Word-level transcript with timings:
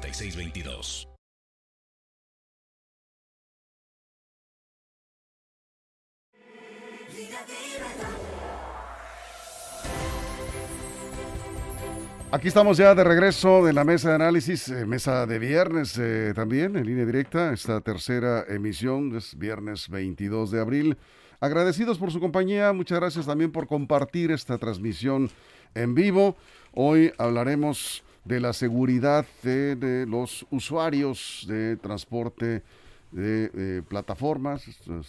6622. 0.00 1.08
Aquí 12.30 12.48
estamos 12.48 12.78
ya 12.78 12.94
de 12.94 13.04
regreso 13.04 13.62
de 13.62 13.74
la 13.74 13.84
mesa 13.84 14.08
de 14.08 14.14
análisis, 14.14 14.66
eh, 14.68 14.86
mesa 14.86 15.26
de 15.26 15.38
viernes 15.38 15.98
eh, 15.98 16.32
también, 16.34 16.76
en 16.76 16.86
línea 16.86 17.04
directa, 17.04 17.52
esta 17.52 17.82
tercera 17.82 18.46
emisión, 18.48 19.14
es 19.14 19.36
viernes 19.36 19.90
22 19.90 20.50
de 20.50 20.60
abril. 20.60 20.96
Agradecidos 21.40 21.98
por 21.98 22.10
su 22.10 22.20
compañía, 22.20 22.72
muchas 22.72 23.00
gracias 23.00 23.26
también 23.26 23.52
por 23.52 23.66
compartir 23.66 24.30
esta 24.30 24.56
transmisión 24.56 25.28
en 25.74 25.94
vivo. 25.94 26.36
Hoy 26.72 27.12
hablaremos 27.18 28.02
de 28.24 28.40
la 28.40 28.52
seguridad 28.52 29.26
de, 29.42 30.06
los 30.08 30.46
usuarios 30.50 31.44
de 31.48 31.76
transporte 31.76 32.62
de 33.10 33.82
plataformas, 33.88 34.64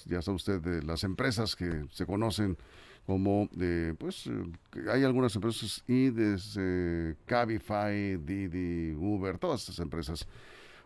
ya 0.06 0.22
sabe 0.22 0.36
usted, 0.36 0.59
de 0.59 0.83
las 0.83 1.03
empresas 1.03 1.56
que 1.56 1.86
se 1.91 2.06
conocen 2.06 2.58
como 3.06 3.50
de, 3.52 3.95
pues, 3.95 4.28
eh, 4.28 4.89
hay 4.89 5.03
algunas 5.03 5.36
empresas, 5.36 5.84
y 5.88 6.09
desde 6.09 7.17
Cabify, 7.25 8.17
Didi, 8.17 8.94
Uber, 8.94 9.38
todas 9.38 9.61
estas 9.61 9.80
empresas. 9.80 10.25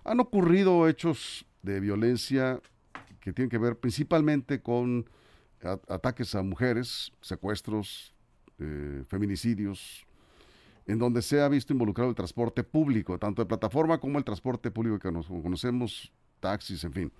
Han 0.03 0.19
ocurrido 0.19 0.87
hechos 0.87 1.45
de 1.61 1.79
violencia 1.79 2.59
que 3.19 3.33
tienen 3.33 3.49
que 3.49 3.57
ver 3.57 3.77
principalmente 3.77 4.61
con 4.61 5.07
ataques 5.89 6.33
a 6.33 6.41
mujeres, 6.43 7.11
secuestros, 7.21 8.15
eh, 8.59 9.03
feminicidios, 9.07 10.06
en 10.87 10.97
donde 10.97 11.21
se 11.21 11.41
ha 11.41 11.49
visto 11.49 11.73
involucrado 11.73 12.09
el 12.09 12.15
transporte 12.15 12.63
público, 12.63 13.19
tanto 13.19 13.41
de 13.41 13.45
plataforma 13.45 13.99
como 13.99 14.17
el 14.17 14.23
transporte 14.23 14.71
público 14.71 14.97
que 14.97 15.11
nos 15.11 15.27
conocemos, 15.27 16.11
taxis, 16.39 16.83
en 16.85 16.93
fin. 16.93 17.11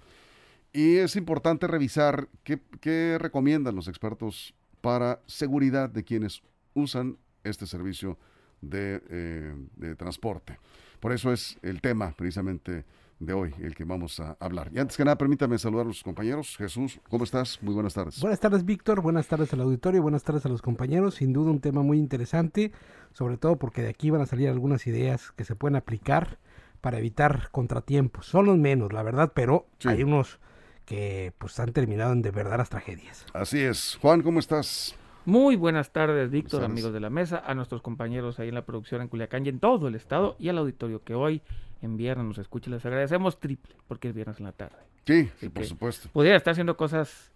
Y 0.71 0.95
es 0.95 1.15
importante 1.15 1.67
revisar 1.67 2.29
qué, 2.43 3.17
recomiendan 3.19 3.75
los 3.75 3.87
expertos 3.87 4.53
para 4.81 5.21
seguridad 5.25 5.89
de 5.89 6.03
quienes 6.03 6.41
usan 6.73 7.17
este 7.43 7.65
servicio 7.65 8.17
de, 8.61 9.01
eh, 9.09 9.55
de 9.75 9.95
transporte. 9.95 10.59
Por 10.99 11.11
eso 11.11 11.31
es 11.31 11.57
el 11.61 11.81
tema 11.81 12.13
precisamente 12.15 12.85
de 13.19 13.33
hoy, 13.33 13.53
el 13.61 13.75
que 13.75 13.83
vamos 13.83 14.19
a 14.19 14.37
hablar. 14.39 14.69
Y 14.73 14.79
antes 14.79 14.95
que 14.95 15.03
nada, 15.03 15.17
permítame 15.17 15.57
saludar 15.57 15.85
a 15.85 15.89
los 15.89 16.03
compañeros. 16.03 16.55
Jesús, 16.57 16.99
¿cómo 17.09 17.23
estás? 17.23 17.61
Muy 17.61 17.73
buenas 17.73 17.93
tardes. 17.93 18.19
Buenas 18.21 18.39
tardes, 18.39 18.63
Víctor. 18.63 19.01
Buenas 19.01 19.27
tardes 19.27 19.51
al 19.53 19.61
auditorio. 19.61 20.01
Buenas 20.01 20.23
tardes 20.23 20.45
a 20.45 20.49
los 20.49 20.61
compañeros. 20.61 21.15
Sin 21.15 21.33
duda 21.33 21.51
un 21.51 21.59
tema 21.59 21.81
muy 21.81 21.97
interesante, 21.97 22.71
sobre 23.13 23.37
todo 23.37 23.57
porque 23.57 23.81
de 23.81 23.89
aquí 23.89 24.09
van 24.09 24.21
a 24.21 24.25
salir 24.25 24.49
algunas 24.49 24.85
ideas 24.87 25.31
que 25.31 25.45
se 25.45 25.55
pueden 25.55 25.75
aplicar 25.75 26.37
para 26.81 26.99
evitar 26.99 27.49
contratiempos. 27.51 28.27
Son 28.27 28.45
los 28.45 28.57
menos, 28.57 28.93
la 28.93 29.03
verdad, 29.03 29.31
pero 29.33 29.67
hay 29.85 30.03
unos 30.03 30.39
que 30.85 31.33
pues 31.37 31.59
han 31.59 31.73
terminado 31.73 32.13
en 32.13 32.21
de 32.21 32.31
verdaderas 32.31 32.69
tragedias. 32.69 33.25
Así 33.33 33.59
es. 33.59 33.97
Juan, 34.01 34.21
¿cómo 34.21 34.39
estás? 34.39 34.95
Muy 35.27 35.57
buenas 35.57 35.91
tardes, 35.91 36.31
Víctor, 36.31 36.63
amigos 36.63 36.93
de 36.93 37.01
la 37.01 37.09
mesa, 37.09 37.43
a 37.45 37.53
nuestros 37.53 37.81
compañeros 37.81 38.39
ahí 38.39 38.47
en 38.47 38.55
la 38.55 38.63
producción 38.63 39.01
en 39.01 39.09
Culiacán 39.09 39.45
y 39.45 39.49
en 39.49 39.59
todo 39.59 39.89
el 39.89 39.95
estado 39.95 40.37
y 40.39 40.47
al 40.47 40.57
auditorio 40.57 41.03
que 41.03 41.15
hoy 41.15 41.41
en 41.81 41.97
viernes 41.97 42.25
nos 42.25 42.37
escucha. 42.37 42.71
Les 42.71 42.85
agradecemos 42.85 43.37
triple 43.37 43.75
porque 43.89 44.07
es 44.07 44.15
viernes 44.15 44.39
en 44.39 44.45
la 44.45 44.53
tarde. 44.53 44.77
Sí, 45.05 45.29
por 45.49 45.65
supuesto. 45.65 46.07
Pudiera 46.13 46.37
estar 46.37 46.53
haciendo 46.53 46.77
cosas 46.77 47.33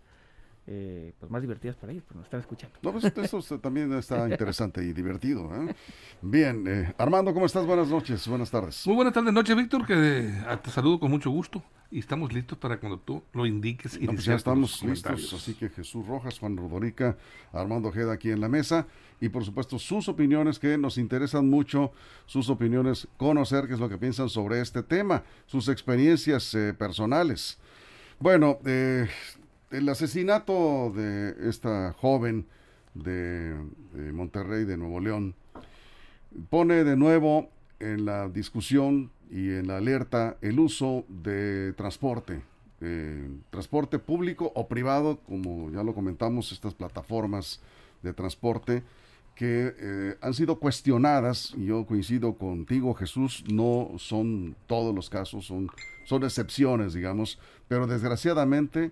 eh, 0.67 1.13
pues 1.19 1.31
más 1.31 1.41
divertidas 1.41 1.75
para 1.75 1.91
ellos, 1.91 2.03
pero 2.07 2.19
nos 2.19 2.27
están 2.27 2.39
escuchando. 2.39 2.77
No, 2.83 2.91
pues 2.91 3.05
eso 3.05 3.59
también 3.59 3.91
está 3.93 4.29
interesante 4.29 4.83
y 4.83 4.93
divertido. 4.93 5.49
¿eh? 5.55 5.73
Bien, 6.21 6.63
eh, 6.67 6.93
Armando, 6.99 7.33
¿cómo 7.33 7.47
estás? 7.47 7.65
Buenas 7.65 7.87
noches, 7.87 8.27
buenas 8.27 8.51
tardes. 8.51 8.85
Muy 8.85 8.95
buenas 8.95 9.13
tardes, 9.13 9.33
noche, 9.33 9.55
Víctor, 9.55 9.85
que 9.87 10.31
te 10.63 10.69
saludo 10.69 10.99
con 10.99 11.09
mucho 11.09 11.31
gusto 11.31 11.63
y 11.89 11.97
estamos 11.99 12.31
listos 12.31 12.57
para 12.59 12.79
cuando 12.79 12.99
tú 12.99 13.23
lo 13.33 13.47
indiques. 13.47 13.97
y 13.99 14.05
pues 14.05 14.23
ya 14.23 14.35
estamos 14.35 14.83
listos, 14.83 15.33
así 15.33 15.55
que 15.55 15.67
Jesús 15.69 16.05
Rojas, 16.07 16.37
Juan 16.37 16.55
Rodorica, 16.55 17.17
Armando 17.51 17.89
Ojeda 17.89 18.13
aquí 18.13 18.29
en 18.29 18.39
la 18.39 18.47
mesa 18.47 18.85
y 19.19 19.29
por 19.29 19.43
supuesto 19.43 19.79
sus 19.79 20.07
opiniones 20.07 20.59
que 20.59 20.77
nos 20.77 20.97
interesan 20.99 21.49
mucho, 21.49 21.91
sus 22.27 22.49
opiniones, 22.49 23.07
conocer 23.17 23.67
qué 23.67 23.73
es 23.73 23.79
lo 23.79 23.89
que 23.89 23.97
piensan 23.97 24.29
sobre 24.29 24.61
este 24.61 24.83
tema, 24.83 25.23
sus 25.47 25.67
experiencias 25.69 26.55
personales. 26.77 27.57
Bueno, 28.21 28.59
eh, 28.65 29.07
el 29.71 29.87
asesinato 29.89 30.91
de 30.95 31.49
esta 31.49 31.93
joven 31.93 32.45
de, 32.93 33.55
Monterrey, 34.13 34.65
de 34.65 34.77
Nuevo 34.77 34.99
León, 34.99 35.33
pone 36.49 36.83
de 36.83 36.95
nuevo 36.95 37.49
en 37.79 38.05
la 38.05 38.29
discusión 38.29 39.11
y 39.29 39.49
en 39.51 39.67
la 39.67 39.77
alerta 39.77 40.37
el 40.41 40.59
uso 40.59 41.05
de 41.07 41.73
transporte, 41.73 42.41
eh, 42.81 43.29
transporte 43.49 43.97
público 43.97 44.51
o 44.55 44.67
privado, 44.67 45.19
como 45.27 45.71
ya 45.71 45.83
lo 45.83 45.93
comentamos, 45.93 46.51
estas 46.51 46.73
plataformas 46.73 47.61
de 48.03 48.13
transporte 48.13 48.83
que 49.35 49.73
eh, 49.77 50.17
han 50.21 50.33
sido 50.33 50.59
cuestionadas, 50.59 51.53
y 51.57 51.65
yo 51.65 51.85
coincido 51.85 52.33
contigo 52.33 52.93
Jesús, 52.93 53.43
no 53.51 53.91
son 53.97 54.55
todos 54.67 54.93
los 54.93 55.09
casos, 55.09 55.45
son, 55.45 55.69
son 56.05 56.23
excepciones, 56.23 56.93
digamos, 56.93 57.39
pero 57.67 57.87
desgraciadamente 57.87 58.91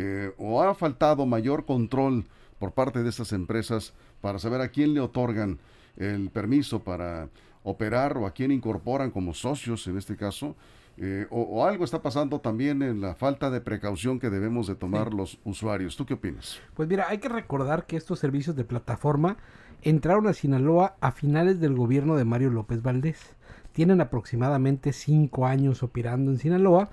eh, 0.00 0.32
o 0.38 0.62
ha 0.62 0.76
faltado 0.76 1.26
mayor 1.26 1.64
control 1.64 2.24
por 2.60 2.70
parte 2.70 3.02
de 3.02 3.08
estas 3.08 3.32
empresas 3.32 3.94
para 4.20 4.38
saber 4.38 4.60
a 4.60 4.68
quién 4.68 4.94
le 4.94 5.00
otorgan 5.00 5.58
el 5.96 6.30
permiso 6.30 6.78
para 6.78 7.28
operar 7.64 8.16
o 8.16 8.24
a 8.24 8.30
quién 8.30 8.52
incorporan 8.52 9.10
como 9.10 9.34
socios 9.34 9.88
en 9.88 9.98
este 9.98 10.16
caso. 10.16 10.54
Eh, 11.00 11.26
o, 11.30 11.64
algo 11.64 11.84
está 11.84 12.02
pasando 12.02 12.40
también 12.40 12.82
en 12.82 13.00
la 13.00 13.14
falta 13.14 13.50
de 13.50 13.60
precaución 13.60 14.18
que 14.18 14.30
debemos 14.30 14.66
de 14.66 14.74
tomar 14.74 15.14
los 15.14 15.38
usuarios. 15.44 15.96
¿Tú 15.96 16.06
qué 16.06 16.14
opinas? 16.14 16.60
Pues 16.74 16.88
mira, 16.88 17.06
hay 17.08 17.18
que 17.18 17.28
recordar 17.28 17.86
que 17.86 17.96
estos 17.96 18.18
servicios 18.18 18.56
de 18.56 18.64
plataforma 18.64 19.36
entraron 19.82 20.26
a 20.26 20.32
Sinaloa 20.32 20.96
a 21.00 21.12
finales 21.12 21.60
del 21.60 21.74
gobierno 21.74 22.16
de 22.16 22.24
Mario 22.24 22.50
López 22.50 22.82
Valdés 22.82 23.36
tienen 23.78 24.00
aproximadamente 24.00 24.92
cinco 24.92 25.46
años 25.46 25.84
operando 25.84 26.32
en 26.32 26.38
Sinaloa 26.38 26.90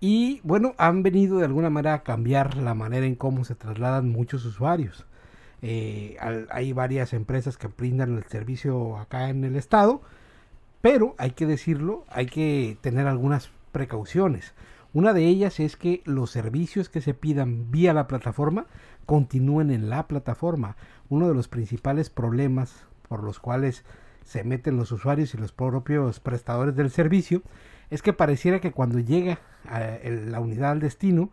y 0.00 0.40
bueno, 0.42 0.74
han 0.76 1.02
venido 1.02 1.38
de 1.38 1.46
alguna 1.46 1.70
manera 1.70 1.94
a 1.94 2.02
cambiar 2.02 2.58
la 2.58 2.74
manera 2.74 3.06
en 3.06 3.14
cómo 3.14 3.42
se 3.46 3.54
trasladan 3.54 4.10
muchos 4.10 4.44
usuarios. 4.44 5.06
Eh, 5.62 6.18
hay 6.50 6.74
varias 6.74 7.14
empresas 7.14 7.56
que 7.56 7.68
brindan 7.68 8.18
el 8.18 8.24
servicio 8.24 8.98
acá 8.98 9.30
en 9.30 9.44
el 9.44 9.56
estado, 9.56 10.02
pero 10.86 11.16
hay 11.18 11.32
que 11.32 11.46
decirlo, 11.46 12.04
hay 12.08 12.26
que 12.26 12.78
tener 12.80 13.08
algunas 13.08 13.50
precauciones. 13.72 14.54
Una 14.94 15.12
de 15.12 15.26
ellas 15.26 15.58
es 15.58 15.74
que 15.76 16.00
los 16.04 16.30
servicios 16.30 16.88
que 16.88 17.00
se 17.00 17.12
pidan 17.12 17.72
vía 17.72 17.92
la 17.92 18.06
plataforma 18.06 18.66
continúen 19.04 19.72
en 19.72 19.90
la 19.90 20.06
plataforma. 20.06 20.76
Uno 21.08 21.26
de 21.26 21.34
los 21.34 21.48
principales 21.48 22.08
problemas 22.08 22.86
por 23.08 23.24
los 23.24 23.40
cuales 23.40 23.84
se 24.22 24.44
meten 24.44 24.76
los 24.76 24.92
usuarios 24.92 25.34
y 25.34 25.38
los 25.38 25.50
propios 25.50 26.20
prestadores 26.20 26.76
del 26.76 26.90
servicio, 26.90 27.42
es 27.90 28.00
que 28.00 28.12
pareciera 28.12 28.60
que 28.60 28.70
cuando 28.70 29.00
llega 29.00 29.40
la 30.04 30.38
unidad 30.38 30.70
al 30.70 30.78
destino, 30.78 31.30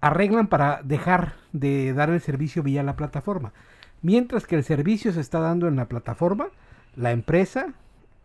arreglan 0.00 0.46
para 0.46 0.80
dejar 0.82 1.34
de 1.52 1.92
dar 1.92 2.08
el 2.08 2.22
servicio 2.22 2.62
vía 2.62 2.82
la 2.82 2.96
plataforma. 2.96 3.52
Mientras 4.00 4.46
que 4.46 4.56
el 4.56 4.64
servicio 4.64 5.12
se 5.12 5.20
está 5.20 5.38
dando 5.38 5.68
en 5.68 5.76
la 5.76 5.90
plataforma, 5.90 6.46
la 6.96 7.12
empresa, 7.12 7.74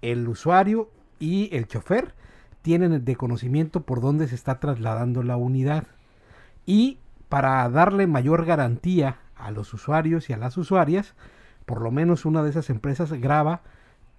el 0.01 0.27
usuario 0.27 0.89
y 1.19 1.55
el 1.55 1.67
chofer 1.67 2.13
tienen 2.61 3.03
de 3.03 3.15
conocimiento 3.15 3.83
por 3.83 4.01
dónde 4.01 4.27
se 4.27 4.35
está 4.35 4.59
trasladando 4.59 5.23
la 5.23 5.37
unidad. 5.37 5.85
Y 6.65 6.99
para 7.29 7.67
darle 7.69 8.07
mayor 8.07 8.45
garantía 8.45 9.19
a 9.35 9.51
los 9.51 9.73
usuarios 9.73 10.29
y 10.29 10.33
a 10.33 10.37
las 10.37 10.57
usuarias, 10.57 11.13
por 11.65 11.81
lo 11.81 11.91
menos 11.91 12.25
una 12.25 12.43
de 12.43 12.49
esas 12.49 12.69
empresas 12.69 13.11
graba 13.13 13.61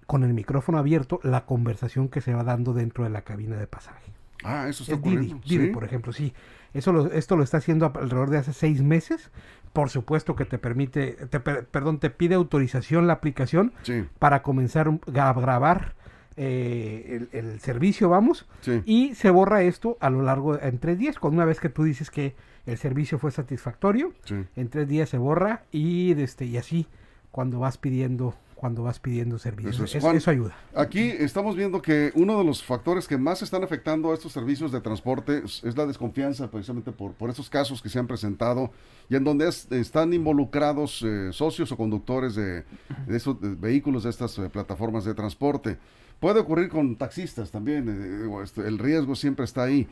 con 0.07 0.23
el 0.23 0.33
micrófono 0.33 0.79
abierto 0.79 1.19
la 1.23 1.45
conversación 1.45 2.09
que 2.09 2.21
se 2.21 2.33
va 2.33 2.43
dando 2.43 2.73
dentro 2.73 3.03
de 3.03 3.11
la 3.11 3.21
cabina 3.21 3.57
de 3.57 3.67
pasaje. 3.67 4.18
Ah, 4.43 4.67
eso 4.69 4.83
está 4.83 4.95
ocurriendo. 4.95 5.39
Didi, 5.45 5.67
por 5.67 5.83
ejemplo, 5.83 6.13
sí. 6.13 6.33
Eso 6.73 6.93
lo, 6.93 7.11
esto 7.11 7.35
lo 7.35 7.43
está 7.43 7.57
haciendo 7.57 7.85
alrededor 7.85 8.29
de 8.29 8.37
hace 8.37 8.53
seis 8.53 8.81
meses. 8.81 9.31
Por 9.73 9.89
supuesto 9.89 10.35
que 10.35 10.45
te 10.45 10.57
permite, 10.57 11.13
te, 11.27 11.39
perdón, 11.39 11.99
te 11.99 12.09
pide 12.09 12.35
autorización 12.35 13.07
la 13.07 13.13
aplicación 13.13 13.73
para 14.17 14.41
comenzar 14.41 14.87
a 14.87 15.33
grabar 15.33 15.95
eh, 16.41 17.27
el, 17.33 17.59
servicio, 17.59 18.09
vamos, 18.09 18.47
y 18.85 19.13
se 19.13 19.29
borra 19.29 19.61
esto 19.63 19.97
a 19.99 20.09
lo 20.09 20.23
largo 20.23 20.55
de, 20.55 20.69
en 20.69 20.79
tres 20.79 20.97
días, 20.97 21.19
con 21.19 21.33
una 21.33 21.43
vez 21.43 21.59
que 21.59 21.69
tú 21.69 21.83
dices 21.83 22.09
que 22.09 22.33
el 22.65 22.77
servicio 22.77 23.19
fue 23.19 23.31
satisfactorio, 23.31 24.13
en 24.55 24.69
tres 24.69 24.87
días 24.87 25.09
se 25.09 25.17
borra 25.17 25.63
y, 25.71 26.13
este, 26.13 26.45
y 26.45 26.55
así 26.55 26.87
cuando 27.31 27.59
vas 27.59 27.77
pidiendo 27.77 28.35
cuando 28.59 28.83
vas 28.83 28.99
pidiendo 28.99 29.39
servicios. 29.39 29.95
Eso, 29.95 30.29
ayuda. 30.29 30.53
Aquí 30.75 30.99
estamos 30.99 31.55
viendo 31.55 31.81
que 31.81 32.11
uno 32.13 32.37
de 32.37 32.43
los 32.43 32.61
factores 32.61 33.07
que 33.07 33.17
más 33.17 33.41
están 33.41 33.63
afectando 33.63 34.11
a 34.11 34.13
estos 34.13 34.33
servicios 34.33 34.73
de 34.73 34.81
transporte 34.81 35.43
es, 35.45 35.77
la 35.77 35.85
desconfianza, 35.85 36.51
precisamente 36.51 36.91
por, 36.91 37.13
por 37.13 37.29
estos 37.29 37.49
casos 37.49 37.81
que 37.81 37.87
se 37.87 37.97
han 37.99 38.05
presentado 38.05 38.69
y 39.09 39.15
en 39.15 39.23
donde 39.23 39.47
están 39.47 40.11
involucrados 40.13 41.01
eh, 41.03 41.29
socios 41.31 41.71
o 41.71 41.77
conductores 41.77 42.35
de, 42.35 42.65
esos 43.07 43.37
vehículos 43.39 44.03
de 44.03 44.09
estas 44.09 44.37
eh, 44.37 44.49
plataformas 44.49 45.05
de 45.05 45.13
transporte. 45.13 45.77
Puede 46.19 46.41
ocurrir 46.41 46.67
con 46.67 46.97
taxistas 46.97 47.51
también, 47.51 47.87
eh, 47.87 48.43
este, 48.43 48.67
el 48.67 48.77
riesgo 48.77 49.15
siempre 49.15 49.45
está 49.45 49.63
ahí 49.63 49.87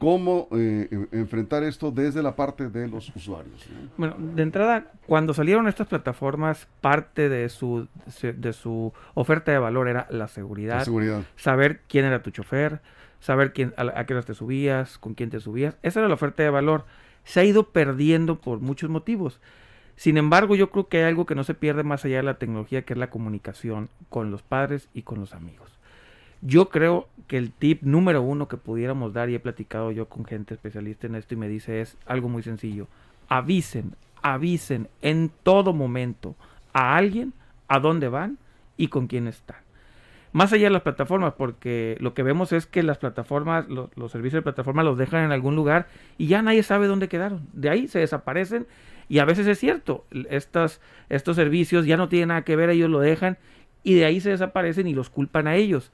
cómo 0.00 0.48
eh, 0.52 0.88
enfrentar 1.12 1.62
esto 1.62 1.90
desde 1.90 2.22
la 2.22 2.34
parte 2.34 2.70
de 2.70 2.88
los 2.88 3.14
usuarios. 3.14 3.68
Bueno, 3.98 4.16
de 4.18 4.42
entrada, 4.42 4.92
cuando 5.06 5.34
salieron 5.34 5.68
estas 5.68 5.88
plataformas, 5.88 6.66
parte 6.80 7.28
de 7.28 7.50
su, 7.50 7.86
de 8.22 8.52
su 8.54 8.94
oferta 9.12 9.52
de 9.52 9.58
valor 9.58 9.88
era 9.88 10.06
la 10.08 10.26
seguridad, 10.26 10.82
seguridad. 10.84 11.22
saber 11.36 11.82
quién 11.86 12.06
era 12.06 12.22
tu 12.22 12.30
chofer, 12.30 12.80
saber 13.20 13.52
quién, 13.52 13.74
a, 13.76 14.06
qué 14.06 14.14
horas 14.14 14.24
te 14.24 14.32
subías, 14.32 14.96
con 14.96 15.12
quién 15.12 15.28
te 15.28 15.38
subías. 15.38 15.76
Esa 15.82 16.00
era 16.00 16.08
la 16.08 16.14
oferta 16.14 16.42
de 16.42 16.50
valor. 16.50 16.86
Se 17.24 17.40
ha 17.40 17.44
ido 17.44 17.68
perdiendo 17.68 18.40
por 18.40 18.60
muchos 18.60 18.88
motivos. 18.88 19.38
Sin 19.96 20.16
embargo, 20.16 20.56
yo 20.56 20.70
creo 20.70 20.88
que 20.88 20.96
hay 20.96 21.04
algo 21.04 21.26
que 21.26 21.34
no 21.34 21.44
se 21.44 21.52
pierde 21.52 21.82
más 21.82 22.06
allá 22.06 22.16
de 22.16 22.22
la 22.22 22.38
tecnología, 22.38 22.86
que 22.86 22.94
es 22.94 22.98
la 22.98 23.10
comunicación 23.10 23.90
con 24.08 24.30
los 24.30 24.40
padres 24.42 24.88
y 24.94 25.02
con 25.02 25.20
los 25.20 25.34
amigos. 25.34 25.78
Yo 26.42 26.70
creo 26.70 27.08
que 27.26 27.36
el 27.36 27.52
tip 27.52 27.82
número 27.82 28.22
uno 28.22 28.48
que 28.48 28.56
pudiéramos 28.56 29.12
dar, 29.12 29.30
y 29.30 29.34
he 29.34 29.40
platicado 29.40 29.92
yo 29.92 30.08
con 30.08 30.24
gente 30.24 30.54
especialista 30.54 31.06
en 31.06 31.14
esto 31.14 31.34
y 31.34 31.36
me 31.36 31.48
dice 31.48 31.80
es 31.80 31.96
algo 32.06 32.28
muy 32.28 32.42
sencillo. 32.42 32.88
Avisen, 33.28 33.94
avisen 34.22 34.88
en 35.02 35.30
todo 35.42 35.72
momento 35.72 36.34
a 36.72 36.96
alguien 36.96 37.32
a 37.68 37.78
dónde 37.78 38.08
van 38.08 38.38
y 38.76 38.88
con 38.88 39.06
quién 39.06 39.28
están. 39.28 39.58
Más 40.32 40.52
allá 40.52 40.64
de 40.64 40.70
las 40.70 40.82
plataformas, 40.82 41.34
porque 41.34 41.96
lo 42.00 42.14
que 42.14 42.22
vemos 42.22 42.52
es 42.52 42.66
que 42.66 42.82
las 42.82 42.98
plataformas, 42.98 43.66
los, 43.68 43.90
servicios 44.10 44.38
de 44.38 44.42
plataforma 44.42 44.82
los 44.82 44.96
dejan 44.96 45.24
en 45.24 45.32
algún 45.32 45.56
lugar 45.56 45.88
y 46.18 46.28
ya 46.28 46.40
nadie 46.40 46.62
sabe 46.62 46.86
dónde 46.86 47.08
quedaron. 47.08 47.48
De 47.52 47.68
ahí 47.68 47.88
se 47.88 47.98
desaparecen 47.98 48.66
y 49.08 49.18
a 49.18 49.24
veces 49.24 49.46
es 49.46 49.58
cierto, 49.58 50.04
estas, 50.30 50.80
estos 51.08 51.36
servicios 51.36 51.84
ya 51.84 51.96
no 51.96 52.08
tienen 52.08 52.28
nada 52.28 52.42
que 52.42 52.56
ver, 52.56 52.70
ellos 52.70 52.88
lo 52.88 53.00
dejan 53.00 53.38
y 53.82 53.94
de 53.94 54.04
ahí 54.04 54.20
se 54.20 54.30
desaparecen 54.30 54.86
y 54.86 54.94
los 54.94 55.10
culpan 55.10 55.46
a 55.48 55.56
ellos 55.56 55.92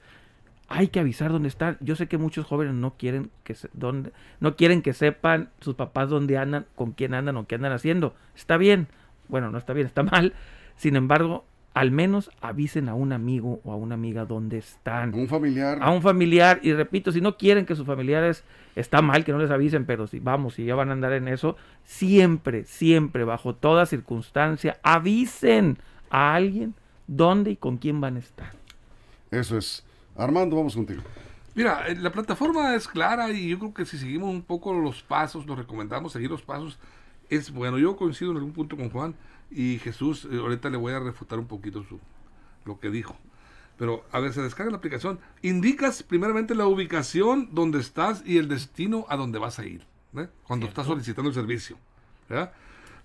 hay 0.67 0.89
que 0.89 0.99
avisar 0.99 1.31
dónde 1.31 1.47
están. 1.47 1.77
Yo 1.79 1.95
sé 1.95 2.07
que 2.07 2.17
muchos 2.17 2.45
jóvenes 2.45 2.73
no 2.73 2.95
quieren 2.97 3.31
que 3.43 3.55
se, 3.55 3.69
dónde, 3.73 4.11
no 4.39 4.55
quieren 4.55 4.81
que 4.81 4.93
sepan 4.93 5.49
sus 5.61 5.75
papás 5.75 6.09
dónde 6.09 6.37
andan, 6.37 6.65
con 6.75 6.91
quién 6.91 7.13
andan 7.13 7.37
o 7.37 7.47
qué 7.47 7.55
andan 7.55 7.71
haciendo. 7.71 8.13
Está 8.35 8.57
bien. 8.57 8.87
Bueno, 9.29 9.49
no 9.51 9.57
está 9.57 9.73
bien, 9.73 9.87
está 9.87 10.03
mal. 10.03 10.33
Sin 10.75 10.95
embargo, 10.95 11.45
al 11.73 11.91
menos 11.91 12.31
avisen 12.41 12.89
a 12.89 12.95
un 12.95 13.13
amigo 13.13 13.61
o 13.63 13.71
a 13.71 13.75
una 13.75 13.95
amiga 13.95 14.25
dónde 14.25 14.57
están. 14.57 15.13
Un 15.13 15.27
familiar. 15.27 15.79
A 15.81 15.91
un 15.91 16.01
familiar. 16.01 16.59
Y 16.63 16.73
repito, 16.73 17.11
si 17.11 17.21
no 17.21 17.37
quieren 17.37 17.65
que 17.65 17.75
sus 17.75 17.85
familiares, 17.85 18.43
está 18.75 19.01
mal 19.01 19.23
que 19.23 19.31
no 19.31 19.37
les 19.37 19.51
avisen, 19.51 19.85
pero 19.85 20.07
si 20.07 20.19
vamos, 20.19 20.55
si 20.55 20.65
ya 20.65 20.75
van 20.75 20.89
a 20.89 20.93
andar 20.93 21.13
en 21.13 21.27
eso, 21.27 21.55
siempre, 21.83 22.65
siempre, 22.65 23.23
bajo 23.23 23.55
toda 23.55 23.85
circunstancia, 23.85 24.79
avisen 24.83 25.77
a 26.09 26.35
alguien 26.35 26.73
dónde 27.07 27.51
y 27.51 27.55
con 27.55 27.77
quién 27.77 28.01
van 28.01 28.17
a 28.17 28.19
estar. 28.19 28.51
Eso 29.31 29.57
es. 29.57 29.86
Armando, 30.17 30.55
vamos 30.55 30.75
contigo. 30.75 31.03
Mira, 31.53 31.87
eh, 31.87 31.95
la 31.95 32.11
plataforma 32.11 32.75
es 32.75 32.87
clara 32.87 33.31
y 33.31 33.49
yo 33.49 33.59
creo 33.59 33.73
que 33.73 33.85
si 33.85 33.97
seguimos 33.97 34.29
un 34.29 34.41
poco 34.43 34.73
los 34.73 35.01
pasos, 35.01 35.45
nos 35.45 35.57
recomendamos 35.57 36.11
seguir 36.11 36.29
los 36.29 36.41
pasos, 36.41 36.77
es 37.29 37.51
bueno. 37.51 37.77
Yo 37.77 37.95
coincido 37.95 38.31
en 38.31 38.37
algún 38.37 38.53
punto 38.53 38.77
con 38.77 38.89
Juan 38.89 39.15
y 39.51 39.79
Jesús, 39.79 40.27
eh, 40.31 40.37
ahorita 40.37 40.69
le 40.69 40.77
voy 40.77 40.93
a 40.93 40.99
refutar 40.99 41.39
un 41.39 41.47
poquito 41.47 41.83
su, 41.83 41.99
lo 42.65 42.79
que 42.79 42.89
dijo. 42.89 43.15
Pero, 43.77 44.05
a 44.11 44.19
ver, 44.19 44.33
se 44.33 44.41
descarga 44.41 44.71
la 44.71 44.77
aplicación. 44.77 45.19
Indicas 45.43 46.01
primeramente 46.01 46.55
la 46.55 46.65
ubicación 46.65 47.49
donde 47.53 47.79
estás 47.79 48.23
y 48.25 48.37
el 48.37 48.47
destino 48.47 49.05
a 49.09 49.17
donde 49.17 49.37
vas 49.37 49.59
a 49.59 49.65
ir, 49.65 49.85
¿eh? 50.15 50.27
cuando 50.47 50.65
estás 50.65 50.87
solicitando 50.87 51.29
el 51.29 51.35
servicio. 51.35 51.77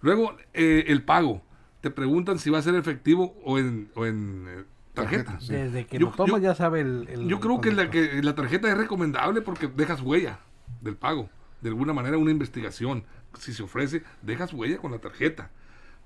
Luego, 0.00 0.36
el 0.54 1.04
pago. 1.04 1.42
Te 1.82 1.90
preguntan 1.90 2.38
si 2.38 2.48
va 2.48 2.58
a 2.58 2.62
ser 2.62 2.74
efectivo 2.74 3.34
o 3.44 3.58
en, 3.58 3.90
o 3.94 4.06
en 4.06 4.64
tarjeta. 4.94 5.38
Desde 5.48 5.86
que 5.86 5.98
lo 5.98 6.10
tomas 6.10 6.42
ya 6.42 6.54
sabe 6.54 6.80
el, 6.80 7.26
Yo 7.28 7.40
creo 7.40 7.60
que 7.60 7.72
la, 7.72 7.90
que 7.90 8.22
la 8.22 8.34
tarjeta 8.34 8.68
es 8.68 8.76
recomendable 8.76 9.42
porque 9.42 9.68
dejas 9.68 10.00
huella 10.00 10.40
del 10.80 10.96
pago. 10.96 11.30
De 11.60 11.68
alguna 11.68 11.92
manera 11.92 12.18
una 12.18 12.30
investigación. 12.30 13.04
Si 13.38 13.54
se 13.54 13.62
ofrece, 13.62 14.02
dejas 14.20 14.52
huella 14.52 14.78
con 14.78 14.90
la 14.90 14.98
tarjeta. 14.98 15.50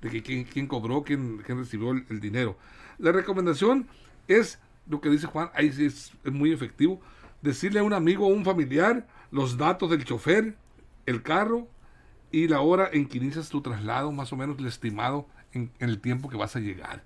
De 0.00 0.10
que 0.10 0.22
quién, 0.22 0.44
quién 0.44 0.66
cobró, 0.66 1.02
quién, 1.02 1.38
quién 1.38 1.58
recibió 1.58 1.90
el, 1.90 2.20
dinero. 2.20 2.56
La 2.98 3.12
recomendación 3.12 3.88
es 4.28 4.60
lo 4.88 5.00
que 5.00 5.10
dice 5.10 5.26
Juan, 5.26 5.50
ahí 5.54 5.72
sí 5.72 5.86
es, 5.86 6.12
muy 6.24 6.52
efectivo. 6.52 7.00
Decirle 7.42 7.80
a 7.80 7.82
un 7.82 7.92
amigo 7.92 8.26
o 8.26 8.28
un 8.28 8.44
familiar 8.44 9.06
los 9.30 9.56
datos 9.56 9.90
del 9.90 10.04
chofer, 10.04 10.56
el 11.06 11.22
carro 11.22 11.66
y 12.30 12.48
la 12.48 12.60
hora 12.60 12.88
en 12.92 13.08
que 13.08 13.18
inicias 13.18 13.48
tu 13.48 13.62
traslado, 13.62 14.12
más 14.12 14.32
o 14.32 14.36
menos 14.36 14.58
el 14.58 14.66
estimado 14.66 15.26
en 15.52 15.72
el 15.78 16.00
tiempo 16.00 16.28
que 16.28 16.36
vas 16.36 16.54
a 16.54 16.60
llegar 16.60 17.02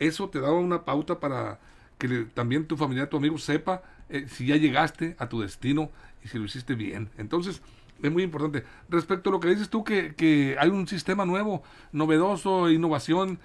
eso 0.00 0.28
te 0.28 0.40
daba 0.40 0.58
una 0.58 0.84
pauta 0.84 1.20
para 1.20 1.60
que 1.98 2.26
también 2.34 2.66
tu 2.66 2.76
familia, 2.76 3.08
tu 3.08 3.18
amigo 3.18 3.38
sepa 3.38 3.82
eh, 4.08 4.26
si 4.28 4.46
ya 4.46 4.56
llegaste 4.56 5.14
a 5.18 5.28
tu 5.28 5.40
destino 5.40 5.90
y 6.24 6.28
si 6.28 6.38
lo 6.38 6.46
hiciste 6.46 6.74
bien. 6.74 7.10
Entonces, 7.18 7.62
es 8.02 8.10
muy 8.10 8.22
importante. 8.22 8.64
Respecto 8.88 9.30
a 9.30 9.32
lo 9.32 9.40
que 9.40 9.48
dices 9.48 9.68
tú, 9.68 9.84
que, 9.84 10.14
que 10.14 10.56
hay 10.58 10.70
un 10.70 10.88
sistema 10.88 11.24
nuevo, 11.24 11.62
novedoso, 11.92 12.70
innovación, 12.70 13.38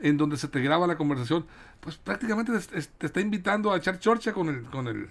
en 0.00 0.16
donde 0.16 0.36
se 0.36 0.48
te 0.48 0.60
graba 0.60 0.86
la 0.86 0.96
conversación, 0.96 1.46
pues 1.80 1.96
prácticamente 1.96 2.52
te, 2.58 3.06
está 3.06 3.20
invitando 3.20 3.72
a 3.72 3.76
echar 3.76 3.98
chorcha 3.98 4.32
con 4.32 4.48
el, 4.48 4.62
con 4.64 4.88
el, 4.88 5.08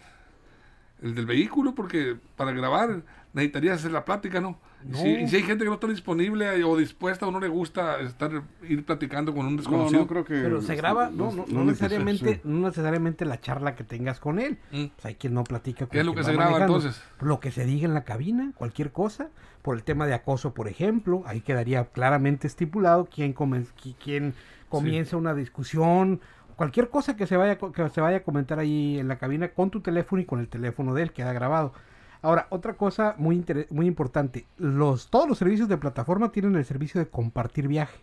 el 1.01 1.15
del 1.15 1.25
vehículo, 1.25 1.75
porque 1.75 2.17
para 2.35 2.51
grabar 2.51 3.03
necesitarías 3.33 3.79
hacer 3.79 3.91
la 3.91 4.05
plática, 4.05 4.41
¿no? 4.41 4.59
Y 4.93 5.27
si 5.27 5.35
hay 5.35 5.43
gente 5.43 5.63
que 5.63 5.69
no 5.69 5.75
está 5.75 5.87
disponible 5.87 6.63
o 6.63 6.77
dispuesta 6.77 7.27
o 7.27 7.31
no 7.31 7.39
le 7.39 7.47
gusta 7.47 7.99
estar 7.99 8.43
ir 8.67 8.85
platicando 8.85 9.33
con 9.33 9.45
un 9.45 9.57
desconocido. 9.57 10.01
No, 10.01 10.07
creo 10.07 10.23
que 10.23 10.35
pero 10.35 10.61
se 10.61 10.75
graba, 10.75 11.09
no, 11.09 11.31
no, 11.31 11.65
necesariamente, 11.65 12.41
no 12.43 12.67
necesariamente 12.67 13.25
la 13.25 13.39
charla 13.39 13.75
que 13.75 13.83
tengas 13.83 14.19
con 14.19 14.39
él. 14.39 14.57
Mm. 14.71 14.85
Pues 14.95 15.05
hay 15.05 15.15
quien 15.15 15.33
no 15.33 15.43
platica 15.43 15.85
con 15.85 15.89
¿Qué 15.89 15.99
es 15.99 16.05
lo 16.05 16.15
que 16.15 16.23
se 16.23 16.33
graba 16.33 16.59
entonces? 16.59 17.01
Lo 17.21 17.39
que 17.39 17.51
se 17.51 17.65
diga 17.65 17.85
en 17.85 17.93
la 17.93 18.03
cabina, 18.03 18.51
cualquier 18.55 18.91
cosa, 18.91 19.29
por 19.61 19.75
el 19.75 19.83
tema 19.83 20.07
de 20.07 20.13
acoso, 20.13 20.53
por 20.53 20.67
ejemplo, 20.67 21.23
ahí 21.25 21.41
quedaría 21.41 21.85
claramente 21.85 22.47
estipulado 22.47 23.09
quién, 23.13 23.35
quién 24.03 24.33
comienza 24.69 25.17
una 25.17 25.33
discusión, 25.33 26.21
cualquier 26.55 26.89
cosa 26.89 27.15
que 27.15 27.27
se 27.27 27.37
vaya 27.37 27.57
que 27.57 27.89
se 27.89 28.01
vaya 28.01 28.17
a 28.17 28.23
comentar 28.23 28.59
ahí 28.59 28.99
en 28.99 29.07
la 29.07 29.17
cabina 29.17 29.49
con 29.49 29.69
tu 29.69 29.81
teléfono 29.81 30.21
y 30.21 30.25
con 30.25 30.39
el 30.39 30.47
teléfono 30.47 30.93
de 30.93 31.03
él 31.03 31.11
queda 31.11 31.33
grabado. 31.33 31.73
Ahora, 32.21 32.47
otra 32.49 32.73
cosa 32.73 33.15
muy, 33.17 33.45
muy 33.69 33.85
importante, 33.85 34.45
todos 34.57 35.29
los 35.29 35.37
servicios 35.37 35.69
de 35.69 35.77
plataforma 35.77 36.31
tienen 36.31 36.55
el 36.55 36.65
servicio 36.65 36.99
de 36.99 37.07
compartir 37.07 37.67
viaje. 37.67 37.99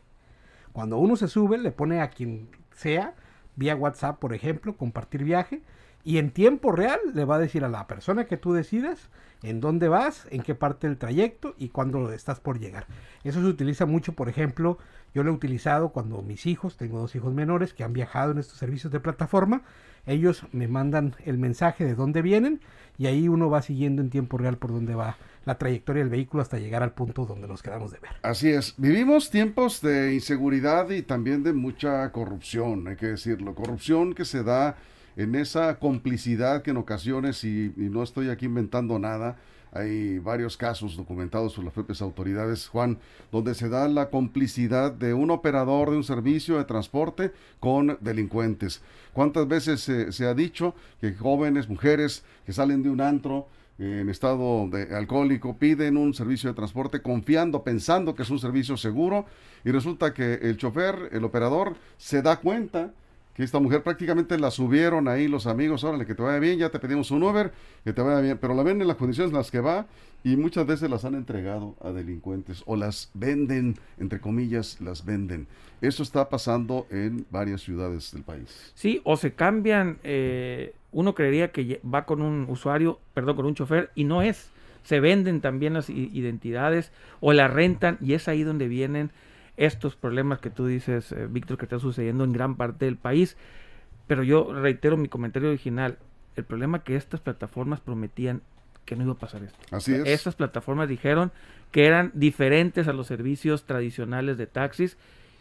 Cuando 0.72 0.98
uno 0.98 1.16
se 1.16 1.28
sube, 1.28 1.58
le 1.58 1.72
pone 1.72 2.00
a 2.00 2.10
quien 2.10 2.48
sea, 2.72 3.14
vía 3.56 3.76
WhatsApp, 3.76 4.18
por 4.18 4.34
ejemplo, 4.34 4.76
compartir 4.76 5.24
viaje, 5.24 5.62
y 6.04 6.18
en 6.18 6.30
tiempo 6.30 6.70
real 6.70 7.00
le 7.14 7.24
va 7.24 7.36
a 7.36 7.38
decir 7.38 7.64
a 7.64 7.68
la 7.68 7.86
persona 7.86 8.26
que 8.26 8.36
tú 8.36 8.52
decidas 8.52 9.08
en 9.42 9.60
dónde 9.60 9.88
vas, 9.88 10.26
en 10.30 10.42
qué 10.42 10.54
parte 10.54 10.86
del 10.86 10.98
trayecto 10.98 11.54
y 11.56 11.70
cuándo 11.70 12.12
estás 12.12 12.40
por 12.40 12.58
llegar. 12.58 12.86
Eso 13.24 13.40
se 13.40 13.46
utiliza 13.46 13.86
mucho, 13.86 14.12
por 14.12 14.28
ejemplo, 14.28 14.78
yo 15.14 15.22
lo 15.22 15.30
he 15.30 15.34
utilizado 15.34 15.90
cuando 15.90 16.20
mis 16.20 16.44
hijos, 16.46 16.76
tengo 16.76 16.98
dos 16.98 17.14
hijos 17.14 17.32
menores 17.32 17.72
que 17.72 17.84
han 17.84 17.92
viajado 17.92 18.32
en 18.32 18.38
estos 18.38 18.58
servicios 18.58 18.92
de 18.92 19.00
plataforma, 19.00 19.62
ellos 20.06 20.44
me 20.52 20.68
mandan 20.68 21.14
el 21.24 21.38
mensaje 21.38 21.84
de 21.84 21.94
dónde 21.94 22.22
vienen 22.22 22.60
y 22.98 23.06
ahí 23.06 23.28
uno 23.28 23.50
va 23.50 23.62
siguiendo 23.62 24.02
en 24.02 24.10
tiempo 24.10 24.38
real 24.38 24.56
por 24.56 24.72
dónde 24.72 24.94
va 24.94 25.16
la 25.44 25.58
trayectoria 25.58 26.02
del 26.02 26.10
vehículo 26.10 26.42
hasta 26.42 26.58
llegar 26.58 26.82
al 26.82 26.92
punto 26.92 27.26
donde 27.26 27.46
nos 27.48 27.62
quedamos 27.62 27.92
de 27.92 27.98
ver. 27.98 28.12
Así 28.22 28.50
es, 28.50 28.74
vivimos 28.76 29.30
tiempos 29.30 29.80
de 29.80 30.14
inseguridad 30.14 30.88
y 30.90 31.02
también 31.02 31.42
de 31.42 31.52
mucha 31.52 32.10
corrupción, 32.12 32.88
hay 32.88 32.96
que 32.96 33.06
decirlo, 33.06 33.54
corrupción 33.54 34.14
que 34.14 34.24
se 34.24 34.42
da 34.42 34.76
en 35.16 35.34
esa 35.34 35.78
complicidad 35.78 36.62
que 36.62 36.70
en 36.70 36.76
ocasiones, 36.76 37.44
y, 37.44 37.72
no 37.76 38.02
estoy 38.02 38.30
aquí 38.30 38.46
inventando 38.46 38.98
nada, 38.98 39.36
hay 39.72 40.18
varios 40.20 40.56
casos 40.56 40.96
documentados 40.96 41.54
por 41.54 41.64
las 41.64 41.74
propias 41.74 42.00
autoridades, 42.00 42.68
Juan, 42.68 42.98
donde 43.32 43.54
se 43.54 43.68
da 43.68 43.88
la 43.88 44.08
complicidad 44.08 44.92
de 44.92 45.14
un 45.14 45.30
operador 45.30 45.90
de 45.90 45.96
un 45.96 46.04
servicio 46.04 46.58
de 46.58 46.64
transporte 46.64 47.32
con 47.58 47.98
delincuentes. 48.00 48.82
¿Cuántas 49.12 49.48
veces 49.48 49.80
se, 49.80 50.26
ha 50.26 50.34
dicho 50.34 50.74
que 51.00 51.14
jóvenes, 51.14 51.68
mujeres 51.68 52.24
que 52.46 52.52
salen 52.52 52.84
de 52.84 52.90
un 52.90 53.00
antro, 53.00 53.48
en 53.76 54.08
estado 54.08 54.68
de 54.68 54.94
alcohólico 54.94 55.58
piden 55.58 55.96
un 55.96 56.14
servicio 56.14 56.48
de 56.48 56.54
transporte 56.54 57.02
confiando, 57.02 57.64
pensando 57.64 58.14
que 58.14 58.22
es 58.22 58.30
un 58.30 58.38
servicio 58.38 58.76
seguro 58.76 59.26
y 59.64 59.72
resulta 59.72 60.14
que 60.14 60.34
el 60.34 60.56
chofer, 60.56 61.08
el 61.10 61.24
operador, 61.24 61.74
se 61.96 62.22
da 62.22 62.36
cuenta 62.36 62.92
que 63.34 63.42
esta 63.42 63.58
mujer 63.58 63.82
prácticamente 63.82 64.38
la 64.38 64.50
subieron 64.50 65.08
ahí 65.08 65.26
los 65.26 65.46
amigos, 65.46 65.82
órale, 65.82 66.06
que 66.06 66.14
te 66.14 66.22
vaya 66.22 66.38
bien, 66.38 66.58
ya 66.58 66.70
te 66.70 66.78
pedimos 66.78 67.10
un 67.10 67.22
Uber, 67.24 67.52
que 67.82 67.92
te 67.92 68.00
vaya 68.00 68.20
bien, 68.20 68.38
pero 68.38 68.54
la 68.54 68.62
ven 68.62 68.80
en 68.80 68.86
las 68.86 68.96
condiciones 68.96 69.32
en 69.32 69.36
las 69.36 69.50
que 69.50 69.60
va 69.60 69.86
y 70.22 70.36
muchas 70.36 70.66
veces 70.66 70.88
las 70.88 71.04
han 71.04 71.14
entregado 71.14 71.74
a 71.82 71.90
delincuentes 71.90 72.62
o 72.66 72.76
las 72.76 73.10
venden, 73.12 73.76
entre 73.98 74.20
comillas, 74.20 74.80
las 74.80 75.04
venden. 75.04 75.48
Eso 75.80 76.02
está 76.02 76.28
pasando 76.28 76.86
en 76.90 77.26
varias 77.30 77.60
ciudades 77.60 78.12
del 78.12 78.22
país. 78.22 78.72
Sí, 78.74 79.00
o 79.04 79.16
se 79.16 79.34
cambian, 79.34 79.98
eh, 80.04 80.72
uno 80.92 81.14
creería 81.14 81.50
que 81.50 81.80
va 81.84 82.06
con 82.06 82.22
un 82.22 82.46
usuario, 82.48 83.00
perdón, 83.12 83.36
con 83.36 83.46
un 83.46 83.54
chofer 83.54 83.90
y 83.94 84.04
no 84.04 84.22
es. 84.22 84.50
Se 84.84 85.00
venden 85.00 85.40
también 85.40 85.74
las 85.74 85.90
identidades 85.90 86.92
o 87.20 87.32
la 87.32 87.48
rentan 87.48 87.98
y 88.00 88.12
es 88.12 88.28
ahí 88.28 88.44
donde 88.44 88.68
vienen 88.68 89.10
estos 89.56 89.96
problemas 89.96 90.40
que 90.40 90.50
tú 90.50 90.66
dices, 90.66 91.12
eh, 91.12 91.26
Víctor, 91.28 91.58
que 91.58 91.64
están 91.64 91.80
sucediendo 91.80 92.24
en 92.24 92.32
gran 92.32 92.56
parte 92.56 92.84
del 92.84 92.96
país. 92.96 93.36
Pero 94.06 94.22
yo 94.22 94.52
reitero 94.52 94.96
mi 94.96 95.08
comentario 95.08 95.48
original, 95.48 95.98
el 96.36 96.44
problema 96.44 96.82
que 96.82 96.96
estas 96.96 97.20
plataformas 97.20 97.80
prometían 97.80 98.42
que 98.84 98.96
no 98.96 99.04
iba 99.04 99.12
a 99.12 99.18
pasar 99.18 99.42
esto. 99.42 99.58
Así 99.70 99.94
es. 99.94 100.06
Estas 100.06 100.34
plataformas 100.34 100.88
dijeron 100.88 101.32
que 101.70 101.86
eran 101.86 102.10
diferentes 102.14 102.86
a 102.88 102.92
los 102.92 103.06
servicios 103.06 103.64
tradicionales 103.64 104.36
de 104.36 104.46
taxis 104.46 104.98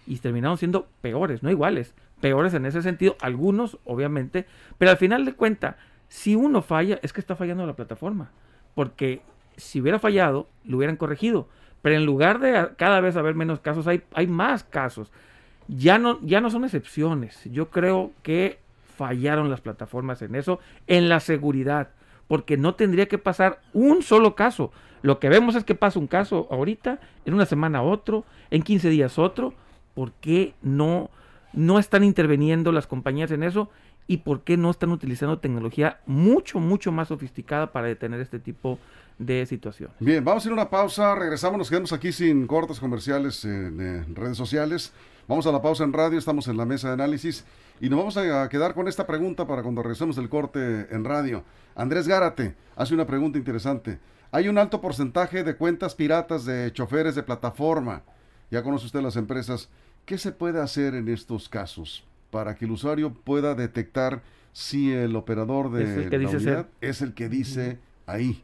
y 0.07 0.17
terminaron 0.17 0.57
siendo 0.57 0.87
peores, 1.01 1.43
no 1.43 1.51
iguales, 1.51 1.93
peores 2.21 2.53
en 2.53 2.65
ese 2.65 2.81
sentido, 2.81 3.15
algunos 3.21 3.77
obviamente, 3.83 4.45
pero 4.77 4.91
al 4.91 4.97
final 4.97 5.25
de 5.25 5.33
cuenta, 5.33 5.77
si 6.07 6.35
uno 6.35 6.61
falla, 6.61 6.99
es 7.01 7.13
que 7.13 7.19
está 7.19 7.35
fallando 7.35 7.65
la 7.65 7.75
plataforma, 7.75 8.31
porque 8.75 9.21
si 9.57 9.81
hubiera 9.81 9.99
fallado, 9.99 10.47
lo 10.65 10.77
hubieran 10.77 10.95
corregido, 10.95 11.47
pero 11.83 11.97
en 11.97 12.05
lugar 12.05 12.39
de 12.39 12.69
cada 12.77 13.01
vez 13.01 13.17
haber 13.17 13.35
menos 13.35 13.59
casos, 13.59 13.87
hay, 13.87 14.03
hay 14.13 14.25
más 14.25 14.63
casos. 14.63 15.11
Ya 15.67 15.97
no, 15.97 16.17
ya 16.21 16.39
no 16.39 16.49
son 16.49 16.63
excepciones. 16.63 17.43
Yo 17.51 17.71
creo 17.71 18.13
que 18.23 18.57
fallaron 18.95 19.49
las 19.49 19.59
plataformas 19.59 20.21
en 20.21 20.35
eso, 20.35 20.59
en 20.87 21.09
la 21.09 21.19
seguridad, 21.19 21.89
porque 22.29 22.55
no 22.55 22.75
tendría 22.75 23.09
que 23.09 23.17
pasar 23.17 23.59
un 23.73 24.01
solo 24.01 24.33
caso. 24.33 24.71
Lo 25.01 25.19
que 25.19 25.27
vemos 25.27 25.55
es 25.55 25.65
que 25.65 25.75
pasa 25.75 25.99
un 25.99 26.07
caso 26.07 26.47
ahorita, 26.49 27.01
en 27.25 27.33
una 27.33 27.45
semana 27.45 27.81
otro, 27.81 28.23
en 28.49 28.63
15 28.63 28.89
días 28.89 29.19
otro. 29.19 29.53
¿Por 29.93 30.13
qué 30.13 30.53
no, 30.61 31.09
no 31.51 31.79
están 31.79 32.05
interviniendo 32.05 32.71
las 32.71 32.87
compañías 32.87 33.31
en 33.31 33.43
eso? 33.43 33.69
¿Y 34.07 34.17
por 34.17 34.43
qué 34.43 34.55
no 34.55 34.71
están 34.71 34.91
utilizando 34.91 35.39
tecnología 35.39 35.99
mucho, 36.05 36.61
mucho 36.61 36.93
más 36.93 37.09
sofisticada 37.09 37.73
para 37.73 37.87
detener 37.87 38.21
este 38.21 38.39
tipo 38.39 38.79
de 39.17 39.45
situación. 39.45 39.91
Bien, 39.99 40.23
vamos 40.23 40.45
a 40.45 40.47
ir 40.47 40.51
a 40.51 40.53
una 40.53 40.69
pausa, 40.69 41.15
regresamos, 41.15 41.57
nos 41.57 41.69
quedamos 41.69 41.93
aquí 41.93 42.11
sin 42.11 42.47
cortes 42.47 42.79
comerciales 42.79 43.45
en, 43.45 44.15
redes 44.15 44.37
sociales. 44.37 44.93
Vamos 45.27 45.47
a 45.47 45.51
la 45.51 45.61
pausa 45.61 45.83
en 45.83 45.93
radio, 45.93 46.19
estamos 46.19 46.47
en 46.47 46.57
la 46.57 46.65
mesa 46.65 46.87
de 46.87 46.93
análisis 46.95 47.45
y 47.79 47.89
nos 47.89 47.99
vamos 47.99 48.17
a 48.17 48.49
quedar 48.49 48.73
con 48.73 48.87
esta 48.87 49.07
pregunta 49.07 49.47
para 49.47 49.63
cuando 49.63 49.81
regresemos 49.81 50.15
del 50.15 50.29
corte 50.29 50.87
en 50.89 51.05
radio. 51.05 51.43
Andrés 51.75 52.07
Gárate 52.07 52.55
hace 52.75 52.93
una 52.93 53.07
pregunta 53.07 53.37
interesante. 53.37 53.99
Hay 54.31 54.49
un 54.49 54.57
alto 54.57 54.81
porcentaje 54.81 55.43
de 55.43 55.55
cuentas 55.55 55.95
piratas 55.95 56.43
de 56.45 56.71
choferes 56.73 57.15
de 57.15 57.23
plataforma. 57.23 58.01
Ya 58.51 58.63
conoce 58.63 58.87
usted 58.87 59.01
las 59.01 59.15
empresas. 59.15 59.69
¿Qué 60.05 60.17
se 60.17 60.31
puede 60.31 60.59
hacer 60.59 60.95
en 60.95 61.07
estos 61.07 61.47
casos 61.47 62.03
para 62.29 62.55
que 62.55 62.65
el 62.65 62.71
usuario 62.71 63.13
pueda 63.13 63.55
detectar 63.55 64.23
si 64.51 64.91
el 64.91 65.15
operador 65.15 65.71
de 65.71 65.83
es 65.83 65.97
el 65.97 66.09
que 66.09 66.17
dice 66.17 66.65
es 66.81 67.01
el 67.01 67.13
que 67.13 67.29
dice 67.29 67.79
ahí? 68.05 68.43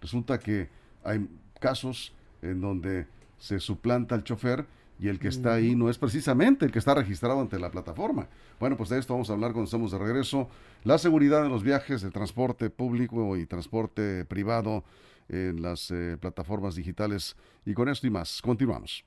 Resulta 0.00 0.38
que 0.38 0.68
hay 1.04 1.28
casos 1.58 2.12
en 2.42 2.60
donde 2.60 3.06
se 3.38 3.60
suplanta 3.60 4.14
al 4.14 4.24
chofer 4.24 4.66
y 4.98 5.08
el 5.08 5.18
que 5.18 5.28
está 5.28 5.54
ahí 5.54 5.74
no 5.74 5.88
es 5.88 5.96
precisamente 5.96 6.66
el 6.66 6.72
que 6.72 6.78
está 6.78 6.94
registrado 6.94 7.40
ante 7.40 7.58
la 7.58 7.70
plataforma. 7.70 8.28
Bueno, 8.58 8.76
pues 8.76 8.90
de 8.90 8.98
esto 8.98 9.14
vamos 9.14 9.30
a 9.30 9.32
hablar 9.32 9.52
cuando 9.52 9.64
estemos 9.64 9.92
de 9.92 9.98
regreso. 9.98 10.48
La 10.84 10.98
seguridad 10.98 11.44
en 11.44 11.50
los 11.50 11.62
viajes 11.62 12.02
de 12.02 12.10
transporte 12.10 12.68
público 12.68 13.36
y 13.36 13.46
transporte 13.46 14.26
privado 14.26 14.84
en 15.30 15.62
las 15.62 15.90
eh, 15.90 16.18
plataformas 16.20 16.74
digitales. 16.74 17.34
Y 17.64 17.72
con 17.72 17.88
esto 17.88 18.06
y 18.06 18.10
más, 18.10 18.42
continuamos. 18.42 19.04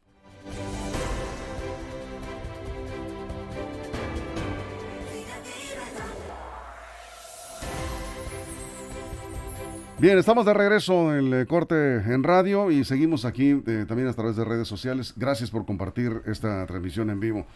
Bien, 10.04 10.18
estamos 10.18 10.46
de 10.46 10.54
regreso 10.54 11.16
en 11.16 11.34
el 11.34 11.48
corte 11.48 11.76
en 11.76 12.24
radio 12.24 12.72
y 12.72 12.84
seguimos 12.84 13.24
aquí 13.24 13.52
eh, 13.66 13.86
también 13.88 14.10
a 14.10 14.14
través 14.14 14.36
de 14.36 14.44
redes 14.44 14.68
sociales. 14.68 15.14
Gracias 15.16 15.50
por 15.50 15.66
compartir 15.66 16.22
esta 16.26 16.66
transmisión 16.66 17.10
en 17.10 17.22
vivo. 17.22 17.48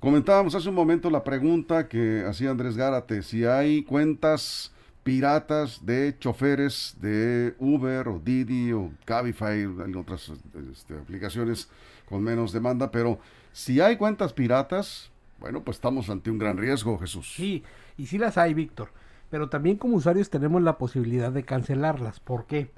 Comentábamos 0.00 0.54
hace 0.54 0.68
un 0.68 0.74
momento 0.74 1.08
la 1.08 1.24
pregunta 1.24 1.88
que 1.88 2.22
hacía 2.28 2.50
Andrés 2.50 2.76
Gárate, 2.76 3.22
si 3.22 3.46
hay 3.46 3.84
cuentas 3.84 4.70
piratas 5.02 5.86
de 5.86 6.14
choferes 6.18 6.94
de 7.00 7.54
Uber 7.58 8.06
o 8.08 8.20
Didi 8.22 8.72
o 8.72 8.90
Cabify, 9.06 9.62
en 9.62 9.96
otras 9.96 10.30
este, 10.70 10.98
aplicaciones 10.98 11.70
con 12.04 12.22
menos 12.22 12.52
demanda, 12.52 12.90
pero 12.90 13.18
si 13.50 13.80
hay 13.80 13.96
cuentas 13.96 14.34
piratas, 14.34 15.10
bueno, 15.40 15.64
pues 15.64 15.78
estamos 15.78 16.10
ante 16.10 16.30
un 16.30 16.36
gran 16.36 16.58
riesgo, 16.58 16.98
Jesús. 16.98 17.32
Sí, 17.34 17.64
y 17.96 18.04
sí 18.08 18.18
las 18.18 18.36
hay, 18.36 18.52
Víctor 18.52 18.90
pero 19.34 19.48
también 19.48 19.78
como 19.78 19.96
usuarios 19.96 20.30
tenemos 20.30 20.62
la 20.62 20.78
posibilidad 20.78 21.32
de 21.32 21.42
cancelarlas. 21.42 22.20
¿Por 22.20 22.46
qué? 22.46 22.70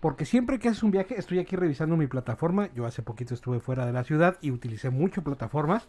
Porque 0.00 0.24
siempre 0.24 0.58
que 0.58 0.70
haces 0.70 0.82
un 0.82 0.90
viaje, 0.90 1.16
estoy 1.18 1.38
aquí 1.38 1.54
revisando 1.54 1.98
mi 1.98 2.06
plataforma, 2.06 2.70
yo 2.74 2.86
hace 2.86 3.02
poquito 3.02 3.34
estuve 3.34 3.60
fuera 3.60 3.84
de 3.84 3.92
la 3.92 4.04
ciudad 4.04 4.38
y 4.40 4.50
utilicé 4.50 4.88
mucho 4.88 5.22
plataformas. 5.22 5.86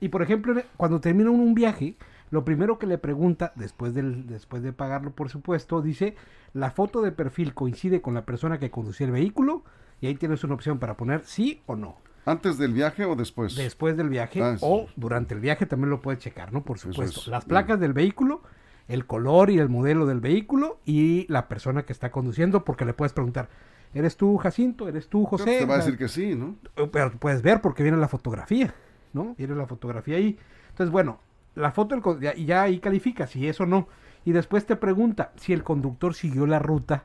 Y 0.00 0.10
por 0.10 0.20
ejemplo, 0.20 0.54
cuando 0.76 1.00
termina 1.00 1.30
un 1.30 1.54
viaje, 1.54 1.94
lo 2.30 2.44
primero 2.44 2.78
que 2.78 2.86
le 2.86 2.98
pregunta, 2.98 3.54
después, 3.54 3.94
del, 3.94 4.26
después 4.26 4.62
de 4.62 4.74
pagarlo 4.74 5.12
por 5.12 5.30
supuesto, 5.30 5.80
dice, 5.80 6.14
la 6.52 6.70
foto 6.70 7.00
de 7.00 7.10
perfil 7.10 7.54
coincide 7.54 8.02
con 8.02 8.12
la 8.12 8.26
persona 8.26 8.58
que 8.58 8.70
conducía 8.70 9.06
el 9.06 9.14
vehículo 9.14 9.62
y 10.02 10.08
ahí 10.08 10.14
tienes 10.16 10.44
una 10.44 10.56
opción 10.56 10.78
para 10.78 10.98
poner 10.98 11.24
sí 11.24 11.62
o 11.64 11.74
no. 11.74 11.96
¿Antes 12.26 12.58
del 12.58 12.74
viaje 12.74 13.06
o 13.06 13.16
después? 13.16 13.56
Después 13.56 13.96
del 13.96 14.10
viaje 14.10 14.42
ah, 14.42 14.58
o 14.60 14.88
durante 14.96 15.32
el 15.32 15.40
viaje 15.40 15.64
también 15.64 15.88
lo 15.88 16.02
puedes 16.02 16.20
checar, 16.20 16.52
¿no? 16.52 16.64
Por 16.64 16.78
supuesto. 16.78 17.30
Las 17.30 17.46
placas 17.46 17.80
del 17.80 17.94
vehículo 17.94 18.42
el 18.88 19.06
color 19.06 19.50
y 19.50 19.58
el 19.58 19.68
modelo 19.68 20.06
del 20.06 20.20
vehículo 20.20 20.80
y 20.84 21.26
la 21.28 21.46
persona 21.46 21.84
que 21.84 21.92
está 21.92 22.10
conduciendo, 22.10 22.64
porque 22.64 22.84
le 22.84 22.94
puedes 22.94 23.12
preguntar, 23.12 23.48
¿eres 23.94 24.16
tú 24.16 24.36
Jacinto? 24.38 24.88
¿Eres 24.88 25.08
tú 25.08 25.24
José? 25.26 25.60
Te 25.60 25.66
va 25.66 25.74
a 25.74 25.78
decir 25.78 25.96
que 25.96 26.08
sí, 26.08 26.34
¿no? 26.34 26.56
Pero 26.90 27.12
puedes 27.12 27.42
ver 27.42 27.60
porque 27.60 27.82
viene 27.82 27.98
la 27.98 28.08
fotografía, 28.08 28.74
¿no? 29.12 29.34
Viene 29.36 29.54
la 29.54 29.66
fotografía 29.66 30.16
ahí. 30.16 30.38
Entonces, 30.70 30.90
bueno, 30.90 31.20
la 31.54 31.70
foto 31.70 32.18
y 32.34 32.44
ya 32.46 32.62
ahí 32.62 32.78
califica 32.80 33.26
si 33.26 33.46
es 33.46 33.60
o 33.60 33.66
no. 33.66 33.88
Y 34.24 34.32
después 34.32 34.66
te 34.66 34.76
pregunta 34.76 35.32
si 35.36 35.52
el 35.52 35.62
conductor 35.62 36.14
siguió 36.14 36.46
la 36.46 36.58
ruta 36.58 37.04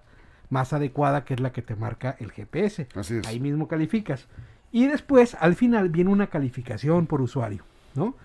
más 0.49 0.71
adecuada, 0.73 1.25
que 1.25 1.33
es 1.33 1.39
la 1.39 1.51
que 1.51 1.61
te 1.61 1.75
marca 1.75 2.15
el 2.19 2.31
GPS. 2.31 2.87
Así 2.95 3.17
es. 3.17 3.27
Ahí 3.27 3.39
mismo 3.39 3.67
calificas. 3.67 4.27
Y 4.71 4.87
después, 4.87 5.35
al 5.39 5.55
final, 5.55 5.89
viene 5.89 6.09
una 6.09 6.27
calificación 6.27 7.07
por 7.07 7.21
usuario, 7.21 7.63
¿no? 7.95 8.15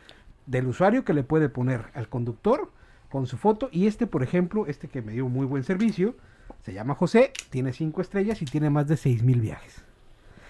Del 0.46 0.66
usuario 0.66 1.04
que 1.04 1.12
le 1.12 1.22
puede 1.22 1.48
poner 1.48 1.86
al 1.94 2.08
conductor 2.08 2.70
con 3.08 3.26
su 3.26 3.36
foto. 3.36 3.68
Y 3.72 3.86
este, 3.86 4.06
por 4.06 4.22
ejemplo, 4.22 4.66
este 4.66 4.88
que 4.88 5.02
me 5.02 5.12
dio 5.12 5.28
muy 5.28 5.46
buen 5.46 5.64
servicio, 5.64 6.16
se 6.62 6.72
llama 6.72 6.94
José, 6.94 7.32
tiene 7.50 7.72
cinco 7.72 8.00
estrellas 8.00 8.42
y 8.42 8.44
tiene 8.44 8.70
más 8.70 8.88
de 8.88 8.96
seis 8.96 9.22
mil 9.22 9.40
viajes. 9.40 9.84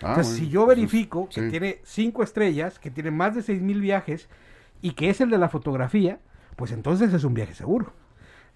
Ah, 0.03 0.11
Entonces, 0.11 0.37
si 0.37 0.49
yo 0.49 0.65
verifico 0.67 1.29
que 1.29 1.49
tiene 1.51 1.81
cinco 1.83 2.23
estrellas, 2.23 2.79
que 2.79 2.91
tiene 2.91 3.11
más 3.11 3.35
de 3.35 3.43
seis 3.43 3.61
mil 3.61 3.81
viajes 3.81 4.29
y 4.81 4.93
que 4.93 5.11
es 5.11 5.21
el 5.21 5.31
de 5.31 5.39
la 5.39 5.49
fotografía, 5.49 6.21
pues 6.57 6.73
entonces 6.73 7.13
es 7.13 7.25
un 7.25 7.35
viaje 7.35 7.55
seguro. 7.55 7.93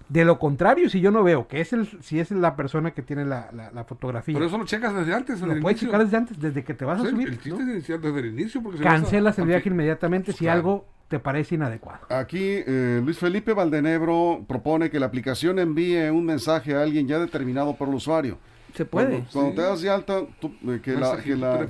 De 0.09 0.25
lo 0.25 0.39
contrario, 0.39 0.91
si 0.91 1.01
yo 1.01 1.11
no 1.11 1.23
veo 1.23 1.49
que 1.49 1.61
es 1.61 1.73
el, 1.73 1.87
si 2.03 2.21
es 2.21 2.31
la 2.31 2.55
persona 2.55 2.91
que 2.91 3.03
tiene 3.03 3.25
la, 3.25 3.51
la, 3.53 3.85
fotografía. 3.85 4.35
Pero 4.35 4.47
eso 4.47 4.59
lo 4.59 4.65
checas 4.65 4.95
desde 4.95 5.15
antes. 5.15 5.41
Lo 5.41 5.59
puedes 5.61 5.81
checar 5.81 6.03
desde 6.03 6.17
antes, 6.17 6.39
desde 6.39 6.65
que 6.65 6.75
te 6.75 6.85
vas 6.85 7.01
a 7.01 7.09
subir. 7.09 7.29
El 7.29 7.41
chiste 7.41 7.63
es 7.63 7.69
iniciar 7.69 8.01
desde 8.01 8.19
el 8.21 8.27
inicio. 8.27 8.63
Porque 8.63 8.81
Cancelas 8.81 9.39
el 9.39 9.47
viaje 9.47 9.69
inmediatamente 9.69 10.33
si 10.33 10.49
algo 10.49 10.87
te 11.13 11.19
parece 11.19 11.57
inadecuado. 11.57 12.07
Aquí 12.09 12.41
eh, 12.41 13.03
Luis 13.05 13.19
Felipe 13.19 13.53
Valdenebro 13.53 14.47
propone 14.49 14.89
que 14.89 14.99
la 14.99 15.05
aplicación 15.05 15.59
envíe 15.59 16.09
un 16.09 16.25
mensaje 16.25 16.75
a 16.75 16.81
alguien 16.81 17.07
ya 17.07 17.19
determinado 17.19 17.77
por 17.77 17.89
el 17.89 17.97
usuario. 17.97 18.39
Se 18.73 18.87
puede. 18.87 19.23
Cuando, 19.31 19.55
te 19.55 19.61
das 19.61 19.83
de 19.83 19.91
alta, 19.91 20.21
eh, 20.21 20.81
que, 20.83 20.93
la, 20.93 21.19
que, 21.23 21.37
la, 21.37 21.69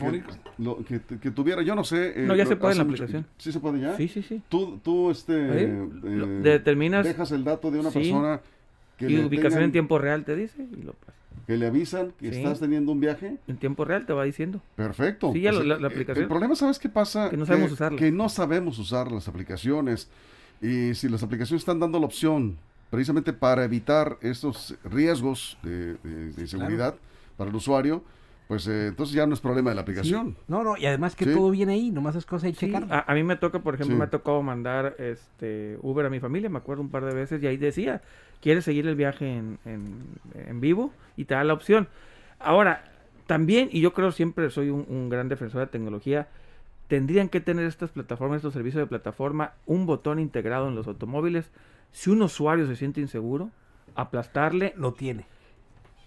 que, 1.21 1.31
tuviera, 1.33 1.61
yo 1.63 1.75
no 1.75 1.83
sé. 1.83 2.23
Eh, 2.23 2.25
no, 2.25 2.37
ya 2.37 2.47
se 2.47 2.55
puede 2.55 2.75
en 2.75 2.79
la 2.79 2.85
aplicación. 2.85 3.27
¿Sí 3.37 3.51
se 3.51 3.59
puede 3.59 3.81
ya? 3.81 3.97
Sí, 3.97 4.07
sí, 4.07 4.23
sí. 4.23 4.41
Tú, 4.49 4.79
tú 4.79 5.11
este, 5.11 5.33
determinas. 5.35 7.05
Dejas 7.05 7.33
el 7.33 7.43
dato 7.43 7.73
de 7.73 7.81
una 7.81 7.91
persona. 7.91 8.41
Que 8.97 9.11
y 9.11 9.25
ubicación 9.25 9.65
en 9.65 9.73
tiempo 9.73 9.99
real 9.99 10.25
te 10.25 10.37
dice 10.37 10.63
y 10.63 10.83
lo 10.85 10.93
pasa 10.93 11.22
que 11.47 11.57
le 11.57 11.67
avisan 11.67 12.13
que 12.19 12.29
estás 12.29 12.61
teniendo 12.61 12.93
un 12.93 13.01
viaje. 13.01 13.39
En 13.49 13.57
tiempo 13.57 13.85
real 13.85 14.07
te 14.07 14.13
va 14.13 14.25
diciendo. 14.25 14.61
Perfecto. 14.77 15.33
Sí, 15.33 15.41
ya 15.41 15.53
pues, 15.53 15.65
la, 15.65 15.77
eh, 15.77 15.87
aplicación. 15.87 16.23
El 16.23 16.29
problema, 16.29 16.55
¿sabes 16.55 16.79
qué 16.79 16.89
pasa? 16.89 17.31
Que 17.31 17.37
no 17.37 17.47
sabemos 17.47 17.73
usarlas. 17.73 17.99
Que 17.99 18.13
no 18.13 18.29
sabemos 18.29 18.79
usar 18.79 19.11
las 19.11 19.29
aplicaciones. 19.29 20.09
Y 20.61 20.95
si 20.95 21.09
las 21.09 21.23
aplicaciones 21.23 21.63
están 21.63 21.81
dando 21.81 21.99
la 21.99 22.07
opción 22.07 22.57
precisamente 22.91 23.33
para 23.33 23.65
evitar 23.65 24.19
estos 24.21 24.77
riesgos 24.85 25.59
de, 25.63 25.97
seguridad 26.47 26.95
para 27.37 27.51
el 27.51 27.57
usuario, 27.57 28.05
pues 28.49 28.67
eh, 28.67 28.89
entonces 28.89 29.15
ya 29.15 29.27
no 29.27 29.35
es 29.35 29.41
problema 29.41 29.71
de 29.71 29.77
la 29.77 29.83
aplicación. 29.83 30.37
No, 30.49 30.63
no, 30.63 30.77
y 30.77 30.87
además 30.87 31.17
que 31.17 31.27
todo 31.27 31.51
viene 31.51 31.75
ahí, 31.75 31.91
nomás 31.91 32.17
es 32.17 32.27
cosa 32.27 32.47
de 32.47 32.53
checar. 32.53 32.87
A, 32.91 33.15
mí 33.15 33.23
me 33.23 33.37
toca, 33.37 33.61
por 33.61 33.75
ejemplo, 33.75 33.97
me 33.97 34.05
ha 34.05 34.11
tocado 34.11 34.43
mandar 34.43 34.97
este 34.99 35.79
Uber 35.83 36.07
a 36.07 36.11
mi 36.11 36.21
familia, 36.21 36.51
me 36.51 36.59
acuerdo 36.59 36.83
un 36.83 36.91
par 36.91 37.05
de 37.05 37.15
veces, 37.15 37.43
y 37.43 37.47
ahí 37.47 37.57
decía, 37.57 38.03
¿quieres 38.41 38.65
seguir 38.65 38.87
el 38.87 38.97
viaje 38.97 39.37
en, 39.37 39.59
en, 39.65 40.61
vivo? 40.61 40.93
Y 41.17 41.25
te 41.25 41.35
da 41.35 41.45
la 41.45 41.55
opción. 41.55 41.89
Ahora, 42.39 42.85
también, 43.27 43.69
y 43.73 43.81
yo 43.81 43.95
creo 43.95 44.13
siempre 44.13 44.51
soy 44.51 44.69
un, 44.69 45.09
gran 45.09 45.29
defensor 45.29 45.61
de 45.61 45.67
tecnología, 45.69 46.29
tendrían 46.89 47.31
que 47.31 47.41
tener 47.41 47.65
estas 47.65 47.91
plataformas, 47.91 48.37
estos 48.37 48.53
servicios 48.53 48.83
de 48.83 48.87
plataforma, 48.87 49.53
un 49.65 49.87
botón 49.87 50.19
integrado 50.19 50.69
en 50.69 50.75
los 50.75 50.87
automóviles. 50.89 51.51
Si 51.93 52.11
un 52.11 52.21
usuario 52.21 52.67
se 52.67 52.77
siente 52.77 53.01
inseguro, 53.01 53.51
aplastarle. 53.95 54.75
Lo 54.77 54.93
tiene. 54.93 55.25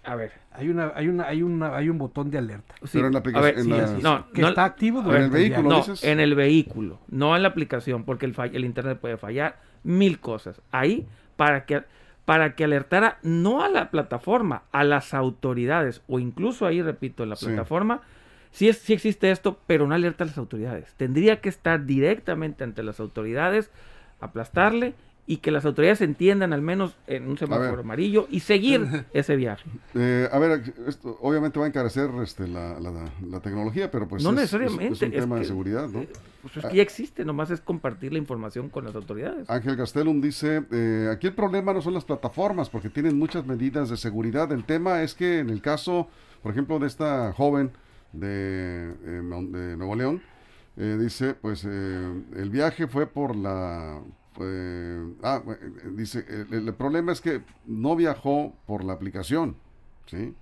A 0.06 0.14
ver. 0.14 0.32
Hay 0.52 0.68
una, 0.68 0.92
hay 0.94 1.08
una, 1.08 1.24
hay 1.24 1.42
una, 1.42 1.76
hay 1.76 1.88
un 1.88 1.98
botón 1.98 2.30
de 2.30 2.38
alerta. 2.38 2.74
Pero 2.92 3.08
en 3.08 3.12
la 3.12 3.18
aplicación. 3.18 4.02
no, 4.02 4.30
que 4.32 4.42
está 4.42 4.64
activo 4.64 5.02
en 5.14 5.22
el 5.22 5.30
vehículo. 5.30 5.68
No, 5.68 5.84
en 6.02 6.20
el 6.20 6.34
vehículo, 6.34 7.00
no 7.08 7.36
en 7.36 7.42
la 7.42 7.48
aplicación, 7.48 8.04
porque 8.04 8.26
el, 8.26 8.34
el 8.52 8.64
internet 8.64 8.98
puede 8.98 9.16
fallar, 9.16 9.58
mil 9.82 10.20
cosas. 10.20 10.62
Ahí 10.70 11.06
para 11.36 11.66
que 11.66 11.82
para 12.24 12.56
que 12.56 12.64
alertara 12.64 13.18
no 13.22 13.62
a 13.62 13.68
la 13.68 13.90
plataforma, 13.90 14.64
a 14.72 14.82
las 14.82 15.14
autoridades, 15.14 16.02
o 16.08 16.18
incluso 16.18 16.66
ahí, 16.66 16.82
repito, 16.82 17.22
en 17.22 17.30
la 17.30 17.36
plataforma, 17.36 18.02
sí, 18.50 18.68
es, 18.68 18.78
sí 18.78 18.94
existe 18.94 19.30
esto, 19.30 19.60
pero 19.68 19.86
no 19.86 19.94
alerta 19.94 20.24
a 20.24 20.26
las 20.26 20.36
autoridades. 20.36 20.92
Tendría 20.96 21.40
que 21.40 21.48
estar 21.48 21.86
directamente 21.86 22.64
ante 22.64 22.82
las 22.82 22.98
autoridades, 22.98 23.70
aplastarle 24.20 24.94
y 25.28 25.38
que 25.38 25.50
las 25.50 25.64
autoridades 25.64 26.00
entiendan 26.02 26.52
al 26.52 26.62
menos 26.62 26.94
en 27.08 27.28
un 27.28 27.36
semáforo 27.36 27.80
amarillo 27.80 28.28
y 28.30 28.40
seguir 28.40 29.06
ese 29.12 29.34
viaje. 29.34 29.68
Eh, 29.94 30.28
a 30.30 30.38
ver, 30.38 30.72
esto 30.86 31.18
obviamente 31.20 31.58
va 31.58 31.64
a 31.64 31.68
encarecer 31.68 32.10
este, 32.22 32.46
la, 32.46 32.78
la, 32.78 33.40
tecnología, 33.40 33.90
pero 33.90 34.06
pues 34.06 34.22
no 34.22 34.32
necesariamente. 34.32 34.94
Es, 34.94 35.02
un 35.02 35.10
tema 35.10 35.38
de 35.38 35.44
seguridad, 35.44 35.88
¿no? 35.88 36.02
Eh, 36.02 36.08
pues 36.42 36.56
es 36.58 36.66
que 36.66 36.76
ya 36.76 36.82
existe, 36.82 37.24
nomás 37.24 37.50
es 37.50 37.60
compartir 37.60 38.12
la 38.12 38.18
información 38.18 38.68
con 38.68 38.84
las 38.84 38.94
autoridades. 38.94 39.50
Ángel 39.50 39.74
Gastelum 39.74 40.20
dice, 40.20 40.64
eh, 40.70 41.10
aquí 41.12 41.26
el 41.26 41.34
problema 41.34 41.72
no 41.72 41.82
son 41.82 41.94
las 41.94 42.04
plataformas, 42.04 42.70
porque 42.70 42.88
tienen 42.88 43.18
muchas 43.18 43.44
medidas 43.44 43.90
de 43.90 43.96
seguridad. 43.96 44.50
El 44.52 44.64
tema 44.64 45.02
es 45.02 45.14
que 45.14 45.40
en 45.40 45.50
el 45.50 45.60
caso, 45.60 46.08
por 46.42 46.52
ejemplo, 46.52 46.78
de 46.78 46.86
esta 46.86 47.32
joven 47.32 47.72
de, 48.12 48.94
de 48.94 49.76
Nuevo 49.76 49.96
León, 49.96 50.22
dice, 50.76 51.34
pues 51.34 51.64
el 51.64 52.50
viaje 52.50 52.86
fue 52.86 53.06
por 53.06 53.34
la 53.34 54.00
ah, 55.22 55.42
eh, 55.46 55.70
dice, 55.94 56.24
el, 56.50 56.74
problema 56.74 57.12
es 57.12 57.20
que 57.20 57.42
no 57.66 57.96
viajó 57.96 58.54
por 58.66 58.84
la 58.84 58.92
aplicación, 58.92 59.56
¿sí? 60.06 60.34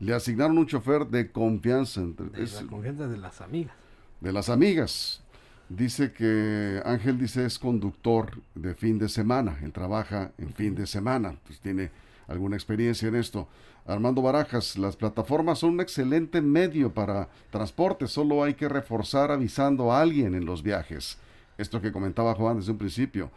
Le 0.00 0.14
asignaron 0.14 0.58
un 0.58 0.66
chofer 0.66 1.06
de 1.06 1.30
confianza. 1.30 2.00
Entre, 2.00 2.26
de 2.26 2.46
la 2.46 2.62
confianza 2.68 3.06
de 3.08 3.16
las 3.16 3.40
amigas. 3.40 3.74
De 4.20 4.32
las 4.32 4.48
amigas. 4.48 5.22
Dice 5.68 6.12
que 6.12 6.82
Ángel 6.84 7.18
dice 7.18 7.46
es 7.46 7.58
conductor 7.58 8.38
de 8.54 8.74
fin 8.74 8.98
de 8.98 9.08
semana, 9.08 9.58
él 9.62 9.72
trabaja 9.72 10.32
en 10.36 10.52
fin 10.52 10.74
de 10.74 10.86
semana, 10.86 11.36
pues 11.46 11.58
tiene 11.58 11.90
alguna 12.28 12.56
experiencia 12.56 13.08
en 13.08 13.16
esto. 13.16 13.48
Armando 13.86 14.22
Barajas, 14.22 14.78
las 14.78 14.96
plataformas 14.96 15.58
son 15.58 15.74
un 15.74 15.80
excelente 15.80 16.40
medio 16.40 16.92
para 16.92 17.28
transporte, 17.50 18.06
solo 18.06 18.42
hay 18.42 18.54
que 18.54 18.68
reforzar 18.68 19.30
avisando 19.30 19.92
a 19.92 20.00
alguien 20.00 20.34
en 20.34 20.44
los 20.44 20.62
viajes. 20.62 21.18
Esto 21.58 21.80
que 21.80 21.92
comentaba 21.92 22.34
Juan 22.34 22.56
desde 22.56 22.72
un 22.72 22.78
principio. 22.78 23.30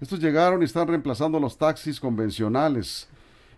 Estos 0.00 0.20
llegaron 0.20 0.60
y 0.62 0.64
están 0.64 0.88
reemplazando 0.88 1.38
los 1.38 1.56
taxis 1.56 2.00
convencionales. 2.00 3.08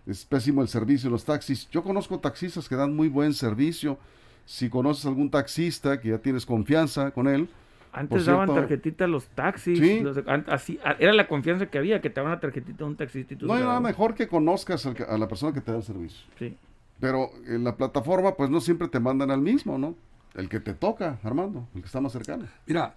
Es 0.05 0.23
pésimo 0.25 0.61
el 0.61 0.67
servicio 0.67 1.09
de 1.09 1.13
los 1.13 1.25
taxis. 1.25 1.67
Yo 1.71 1.83
conozco 1.83 2.19
taxistas 2.19 2.69
que 2.69 2.75
dan 2.75 2.95
muy 2.95 3.07
buen 3.07 3.33
servicio. 3.33 3.97
Si 4.45 4.69
conoces 4.69 5.05
algún 5.07 5.31
taxista 5.31 5.99
que 5.99 6.09
ya 6.09 6.19
tienes 6.19 6.45
confianza 6.45 7.11
con 7.11 7.27
él. 7.27 7.49
Antes 7.91 8.25
daban 8.25 8.53
tarjetita 8.53 9.05
a 9.05 9.07
los 9.07 9.25
taxis. 9.29 9.79
¿Sí? 9.79 10.03
así, 10.47 10.79
era 10.99 11.13
la 11.13 11.27
confianza 11.27 11.65
que 11.65 11.77
había, 11.77 12.01
que 12.01 12.09
te 12.09 12.15
daban 12.15 12.33
una 12.33 12.39
tarjetita 12.39 12.83
a 12.83 12.87
un 12.87 12.95
taxista. 12.95 13.35
no 13.41 13.53
hay 13.53 13.63
nada 13.63 13.79
mejor 13.79 14.13
que 14.13 14.27
conozcas 14.27 14.85
a 14.85 15.17
la 15.17 15.27
persona 15.27 15.53
que 15.53 15.61
te 15.61 15.71
da 15.71 15.77
el 15.77 15.83
servicio. 15.83 16.27
Sí. 16.37 16.55
Pero 16.99 17.31
en 17.47 17.63
la 17.63 17.75
plataforma, 17.75 18.35
pues 18.35 18.49
no 18.49 18.61
siempre 18.61 18.87
te 18.87 18.99
mandan 18.99 19.31
al 19.31 19.41
mismo, 19.41 19.77
¿no? 19.77 19.95
El 20.35 20.49
que 20.49 20.59
te 20.59 20.73
toca, 20.73 21.17
Armando, 21.23 21.67
el 21.73 21.81
que 21.81 21.87
está 21.87 22.01
más 22.01 22.11
cercano. 22.11 22.45
Mira, 22.67 22.95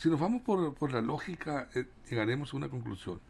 si 0.00 0.08
nos 0.08 0.18
vamos 0.18 0.40
por, 0.40 0.92
la 0.92 1.02
lógica, 1.02 1.68
eh, 1.74 1.84
llegaremos 2.08 2.54
a 2.54 2.56
una 2.56 2.70
conclusión. 2.70 3.20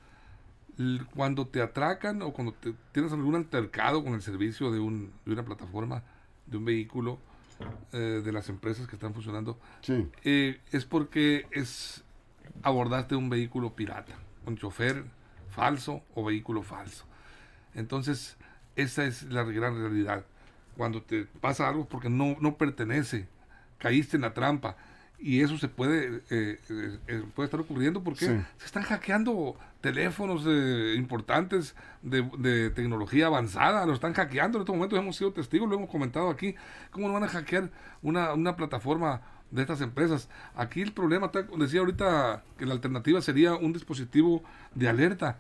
cuando 1.17 1.49
te 1.49 1.61
atracan 1.61 2.23
o 2.23 2.33
cuando 2.33 2.53
te, 2.53 2.73
tienes 2.93 3.13
algún 3.13 3.35
altercado 3.35 4.05
con 4.05 4.15
el 4.15 4.23
servicio 4.23 4.71
de, 4.71 4.79
un, 4.79 5.13
de 5.27 5.33
una 5.33 5.45
plataforma, 5.45 6.05
de 6.47 6.59
un 6.59 6.65
vehículo, 6.65 7.19
eh, 7.93 8.23
de 8.25 8.33
las 8.33 8.49
empresas 8.49 8.87
que 8.87 8.95
están 8.95 9.13
funcionando, 9.15 9.59
eh, 10.23 10.61
es 10.71 10.85
porque 10.85 11.47
es 11.51 12.05
abordaste 12.63 13.17
un 13.17 13.29
vehículo 13.31 13.75
pirata, 13.75 14.15
un 14.47 14.57
chofer 14.57 15.05
falso 15.51 16.05
o 16.15 16.25
vehículo 16.25 16.63
falso. 16.63 17.05
Entonces, 17.75 18.37
esa 18.77 19.05
es 19.07 19.25
la 19.25 19.43
gran 19.43 19.77
realidad. 19.77 20.25
Cuando 20.77 21.03
te 21.03 21.25
pasa 21.25 21.69
algo 21.69 21.89
porque 21.89 22.09
no, 22.09 22.37
no 22.41 22.57
pertenece, 22.57 23.27
caíste 23.79 24.17
en 24.17 24.23
la 24.23 24.35
trampa, 24.35 24.77
y 25.21 25.43
eso 25.43 25.59
se 25.59 25.69
puede 25.69 26.23
eh, 26.31 26.59
eh, 26.71 26.99
eh, 27.07 27.23
puede 27.35 27.47
estar 27.47 27.61
ocurriendo 27.61 28.03
porque 28.03 28.25
se 28.25 28.65
están 28.65 28.83
hackeando 28.83 29.57
teléfonos 29.81 30.47
importantes 30.97 31.75
de, 32.03 32.71
tecnología 32.71 33.27
avanzada, 33.27 33.87
lo 33.87 33.95
están 33.95 34.13
hackeando. 34.13 34.59
En 34.59 34.63
estos 34.63 34.75
momentos 34.75 34.99
hemos 34.99 35.17
sido 35.17 35.33
testigos, 35.33 35.69
lo 35.69 35.77
hemos 35.77 35.91
comentado 35.91 36.31
aquí, 36.31 36.55
cómo 36.91 37.09
no 37.09 37.15
van 37.15 37.25
a 37.25 37.29
hackear 37.29 37.71
una, 38.03 38.35
una 38.35 38.57
plataforma 38.57 39.23
de 39.51 39.63
estas 39.63 39.81
empresas. 39.81 40.29
Aquí 40.55 40.83
el 40.83 40.93
problema, 40.93 41.31
decía 41.59 41.81
ahorita 41.81 42.45
que 42.59 42.67
la 42.67 42.75
alternativa 42.75 43.21
sería 43.23 43.55
un 43.55 43.73
dispositivo 43.73 44.43
de 44.75 44.89
alerta. 44.89 45.39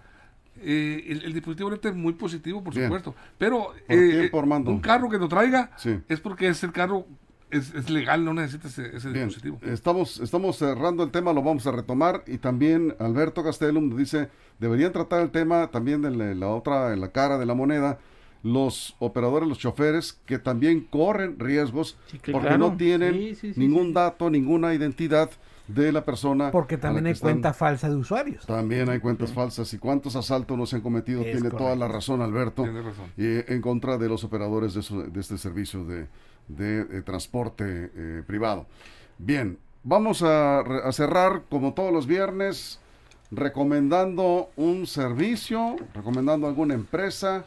el, 0.62 1.32
dispositivo 1.32 1.68
alerta 1.68 1.90
es 1.90 1.94
muy 1.94 2.14
positivo, 2.14 2.64
por 2.64 2.74
supuesto, 2.74 3.14
pero 3.36 3.74
un 3.88 4.80
carro 4.80 5.10
que 5.10 5.18
lo 5.18 5.28
traiga 5.28 5.70
es 6.08 6.20
porque 6.20 6.48
es 6.48 6.62
el 6.64 6.72
carro 6.72 7.06
es, 7.50 7.90
legal, 7.90 8.24
no 8.24 8.34
necesita 8.34 8.68
ese, 8.68 9.12
dispositivo. 9.12 9.58
Estamos, 9.62 10.20
estamos 10.20 10.56
cerrando 10.56 11.02
el 11.02 11.10
tema, 11.10 11.32
lo 11.32 11.42
vamos 11.42 11.66
a 11.66 11.72
retomar. 11.72 12.22
Y 12.26 12.38
también 12.38 12.94
Alberto 12.98 13.42
Castellum 13.42 13.96
dice, 13.96 14.28
deberían 14.58 14.92
tratar 14.92 15.22
el 15.22 15.30
tema 15.30 15.70
también 15.70 16.02
de 16.02 16.34
la 16.34 16.48
otra, 16.48 16.92
en 16.92 17.00
la 17.00 17.12
cara 17.12 17.38
de 17.38 17.46
la 17.46 17.54
moneda, 17.54 17.98
los 18.42 18.96
operadores, 18.98 19.48
los 19.48 19.58
choferes, 19.58 20.18
que 20.26 20.38
también 20.38 20.80
corren 20.80 21.38
riesgos 21.38 21.98
porque 22.32 22.56
no 22.56 22.76
tienen 22.76 23.36
ningún 23.56 23.92
dato, 23.92 24.30
ninguna 24.30 24.72
identidad 24.74 25.30
de 25.68 25.92
la 25.92 26.04
persona. 26.04 26.50
Porque 26.50 26.76
también 26.78 27.06
hay 27.06 27.14
cuenta 27.14 27.52
falsa 27.52 27.88
de 27.88 27.96
usuarios. 27.96 28.46
También 28.46 28.88
hay 28.88 28.98
cuentas 28.98 29.32
falsas. 29.32 29.72
¿Y 29.74 29.78
cuántos 29.78 30.16
asaltos 30.16 30.56
no 30.56 30.66
se 30.66 30.76
han 30.76 30.82
cometido? 30.82 31.22
Tiene 31.22 31.50
toda 31.50 31.76
la 31.76 31.86
razón, 31.88 32.22
Alberto. 32.22 32.62
Tiene 32.62 32.82
razón. 32.82 33.06
Y 33.16 33.52
en 33.52 33.60
contra 33.60 33.98
de 33.98 34.08
los 34.08 34.24
operadores 34.24 34.74
de, 34.74 35.10
de 35.10 35.20
este 35.20 35.38
servicio 35.38 35.84
de, 35.84 36.08
de, 36.56 37.02
transporte 37.02 37.90
eh, 37.94 38.22
privado. 38.26 38.66
Bien, 39.18 39.58
vamos 39.82 40.22
a, 40.22 40.62
cerrar 40.92 41.42
como 41.48 41.74
todos 41.74 41.92
los 41.92 42.06
viernes 42.06 42.80
recomendando 43.30 44.50
un 44.56 44.86
servicio, 44.86 45.76
recomendando 45.94 46.46
alguna 46.46 46.74
empresa 46.74 47.44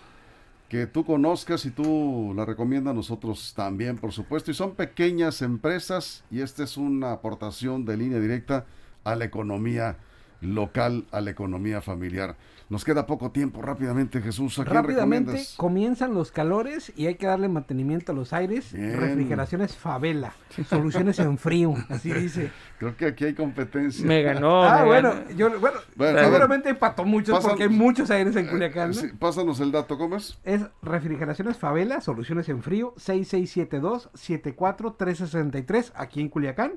que 0.70 0.88
tú 0.88 1.06
conozcas 1.06 1.66
y 1.66 1.72
tú 1.72 2.34
la 2.36 2.46
recomiendas 2.46 2.96
nosotros 2.96 3.54
también, 3.56 3.98
por 3.98 4.12
supuesto. 4.12 4.50
Y 4.50 4.54
son 4.54 4.76
pequeñas 4.76 5.42
empresas 5.42 6.24
y 6.32 6.42
esta 6.42 6.64
es 6.64 6.78
una 6.78 7.12
aportación 7.12 7.86
de 7.86 7.98
línea 7.98 8.20
directa 8.20 8.66
a 9.04 9.16
la 9.16 9.26
economía 9.26 9.98
local, 10.42 11.06
a 11.12 11.22
la 11.22 11.32
economía 11.32 11.82
familiar. 11.82 12.36
Nos 12.70 12.86
queda 12.86 13.06
poco 13.06 13.32
tiempo, 13.32 13.62
rápidamente 13.62 14.22
Jesús. 14.22 14.58
¿a 14.60 14.64
rápidamente 14.64 15.44
comienzan 15.58 16.14
los 16.14 16.32
calores 16.32 16.94
y 16.96 17.08
hay 17.08 17.16
que 17.16 17.28
darle 17.28 17.50
mantenimiento 17.50 18.14
a 18.14 18.16
los 18.16 18.32
aires. 18.34 18.72
Refrigeraciones 18.72 19.76
Favela, 19.76 20.34
soluciones 20.70 21.20
en 21.20 21.38
frío, 21.38 21.76
así 21.90 22.12
dice. 22.12 22.52
Creo 22.80 22.98
que 22.98 23.06
aquí 23.08 23.26
hay 23.26 23.34
competencia. 23.34 24.06
Me 24.06 24.22
ganó. 24.22 24.64
Ah, 24.64 24.86
bueno, 24.86 25.14
yo, 25.36 25.60
bueno, 25.60 25.80
seguramente 25.98 26.70
empató 26.70 27.04
muchos 27.06 27.44
porque 27.44 27.64
hay 27.64 27.70
muchos 27.70 28.10
aires 28.10 28.34
en 28.36 28.48
Culiacán. 28.48 28.92
¿no? 28.92 29.02
pásanos 29.20 29.60
el 29.60 29.72
dato, 29.72 29.98
¿cómo 29.98 30.16
es? 30.16 30.38
Es 30.44 30.62
Refrigeraciones 30.82 31.58
Favela, 31.58 32.00
soluciones 32.02 32.50
en 32.50 32.64
frío, 32.64 32.96
6672-74363, 32.96 35.92
aquí 35.96 36.22
en 36.22 36.30
Culiacán. 36.30 36.74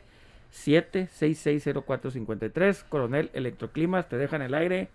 667-7660453. 0.53 2.85
Coronel 2.89 3.31
Electroclimas, 3.33 4.09
te 4.09 4.17
dejan 4.17 4.43
el 4.43 4.55
aire 4.55 4.89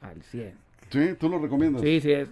al 0.00 0.22
100. 0.22 0.54
Sí, 0.90 1.14
tú 1.18 1.28
lo 1.28 1.38
recomiendas. 1.38 1.82
Sí, 1.82 2.00
sí. 2.00 2.10
eh, 2.10 2.26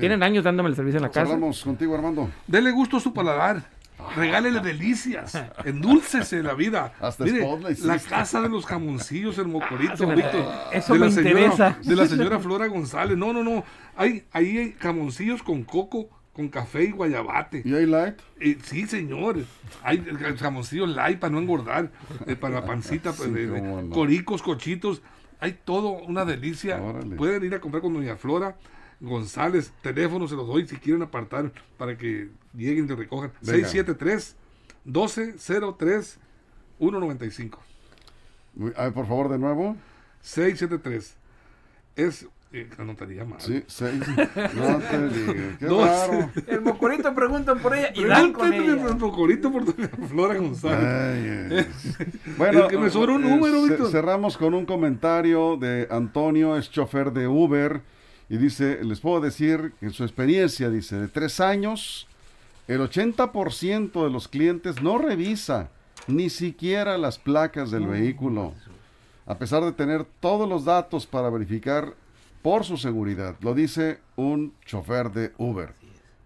tienen 0.00 0.22
años 0.22 0.44
dándome 0.44 0.68
el 0.68 0.76
servicio 0.76 0.98
en 0.98 1.04
la 1.04 1.10
casa. 1.10 1.32
Vamos 1.32 1.64
contigo, 1.64 1.94
Armando. 1.94 2.30
Dele 2.46 2.70
gusto 2.70 2.98
a 2.98 3.00
su 3.00 3.14
paladar. 3.14 3.62
Regálele 4.16 4.60
delicias, 4.60 5.40
endúlcese 5.64 6.42
la 6.42 6.54
vida. 6.54 6.92
Hasta 7.00 7.24
Mire, 7.24 7.46
la 7.84 7.98
casa 7.98 8.40
de 8.40 8.48
los 8.48 8.66
jamoncillos, 8.66 9.38
el 9.38 9.48
mocorito, 9.48 10.06
Víctor. 10.08 10.46
eso 10.72 10.92
de 10.94 10.98
la 10.98 11.06
me 11.06 11.12
señora, 11.12 11.40
interesa. 11.40 11.78
De 11.82 11.96
la 11.96 12.06
señora 12.06 12.38
Flora 12.38 12.66
González. 12.66 13.16
No, 13.16 13.32
no, 13.32 13.42
no. 13.42 13.64
Hay, 13.96 14.24
ahí 14.32 14.58
hay 14.58 14.72
jamoncillos 14.78 15.42
con 15.42 15.64
coco, 15.64 16.08
con 16.32 16.48
café 16.48 16.84
y 16.84 16.90
guayabate. 16.90 17.62
¿Y 17.64 17.74
hay 17.74 17.86
light? 17.86 18.16
Eh, 18.40 18.58
sí, 18.62 18.86
señor. 18.86 19.38
Hay 19.82 20.04
el 20.06 20.36
jamoncillo 20.38 20.86
light 20.86 21.18
para 21.18 21.32
no 21.32 21.38
engordar, 21.38 21.90
eh, 22.26 22.36
para 22.36 22.56
la 22.60 22.66
pancita, 22.66 23.12
pues, 23.12 23.30
Sí, 23.34 23.46
no. 23.46 23.90
coricos, 23.90 24.42
cochitos. 24.42 25.02
Hay 25.40 25.58
todo 25.64 25.90
una 25.90 26.24
delicia. 26.24 26.80
Órale. 26.80 27.16
Pueden 27.16 27.44
ir 27.44 27.54
a 27.54 27.60
comprar 27.60 27.82
con 27.82 27.94
Doña 27.94 28.16
Flora 28.16 28.56
González. 29.00 29.72
Teléfono 29.82 30.26
se 30.28 30.34
los 30.36 30.46
doy 30.46 30.66
si 30.66 30.76
quieren 30.76 31.02
apartar 31.02 31.52
para 31.78 31.96
que 31.98 32.28
lleguen 32.54 32.84
y 32.84 32.88
te 32.88 32.94
recojan. 32.96 33.32
Venga. 33.42 33.68
673 33.68 34.36
1203 34.84 36.18
195. 36.78 37.58
Muy- 38.54 38.72
a 38.76 38.84
ver, 38.84 38.92
por 38.92 39.06
favor, 39.06 39.28
de 39.28 39.38
nuevo. 39.38 39.76
673 40.22 41.16
es 41.96 42.26
eh, 42.52 42.70
anotaría 42.78 43.24
más. 43.24 43.42
Sí, 43.42 43.64
seis. 43.66 44.00
No 44.54 44.78
te 44.78 45.08
digo. 45.08 45.32
Qué 45.58 45.66
Dos. 45.66 45.84
raro. 45.88 46.30
El 46.46 46.60
mocorito 46.60 47.12
preguntan 47.12 47.58
por 47.58 47.74
ella 47.74 47.90
y 47.96 48.04
dan 48.04 48.32
con 48.32 48.52
ella. 48.52 48.72
el 48.88 48.96
mocorito 48.96 49.50
por 49.50 49.64
Flora 50.08 50.36
González. 50.36 51.52
Ay. 51.52 52.06
Bueno, 52.38 52.60
Es 52.64 52.68
que 52.68 52.78
me 52.78 52.90
sobra 52.90 53.12
un 53.14 53.24
eh, 53.24 53.28
número, 53.28 53.62
Víctor. 53.64 53.90
cerramos 53.90 54.36
con 54.36 54.54
un 54.54 54.66
comentario 54.66 55.56
de 55.56 55.88
Antonio, 55.90 56.56
es 56.56 56.70
chofer 56.70 57.12
de 57.12 57.26
Uber, 57.26 57.80
y 58.28 58.36
dice, 58.36 58.82
les 58.82 59.00
puedo 59.00 59.20
decir 59.20 59.72
que 59.78 59.86
en 59.86 59.92
su 59.92 60.04
experiencia, 60.04 60.70
dice, 60.70 60.96
de 60.96 61.08
tres 61.08 61.40
años, 61.40 62.06
el 62.66 62.80
80% 62.80 64.04
de 64.04 64.10
los 64.10 64.28
clientes 64.28 64.82
no 64.82 64.98
revisa 64.98 65.70
ni 66.06 66.30
siquiera 66.30 66.98
las 66.98 67.18
placas 67.18 67.70
del 67.70 67.86
vehículo, 67.86 68.54
a 69.26 69.38
pesar 69.38 69.64
de 69.64 69.72
tener 69.72 70.04
todos 70.20 70.48
los 70.48 70.64
datos 70.64 71.06
para 71.06 71.30
verificar 71.30 71.94
por 72.42 72.64
su 72.64 72.76
seguridad. 72.76 73.36
Lo 73.40 73.54
dice 73.54 74.00
un 74.16 74.52
chofer 74.66 75.10
de 75.10 75.32
Uber. 75.38 75.74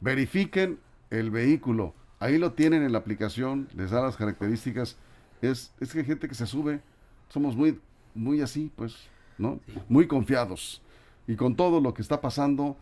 Verifiquen 0.01 0.79
el 1.11 1.31
vehículo. 1.31 1.95
Ahí 2.21 2.39
lo 2.39 2.53
tienen 2.53 2.83
en 2.83 2.93
la 2.93 2.99
aplicación, 2.99 3.69
les 3.77 3.91
da 3.91 4.03
las 4.03 4.17
características. 4.17 4.97
Es, 5.43 5.73
es 5.81 5.93
que 5.93 6.01
hay 6.01 6.05
gente 6.05 6.29
que 6.29 6.35
se 6.35 6.47
sube, 6.47 6.81
somos 7.29 7.55
muy, 7.55 7.81
muy 8.15 8.41
así, 8.41 8.73
pues, 8.75 8.97
¿no? 9.39 9.61
Muy 9.89 10.09
confiados. 10.09 10.83
Y 11.29 11.37
con 11.37 11.55
todo 11.55 11.81
lo 11.81 11.95
que 11.95 12.03
está 12.03 12.21
pasando, 12.21 12.77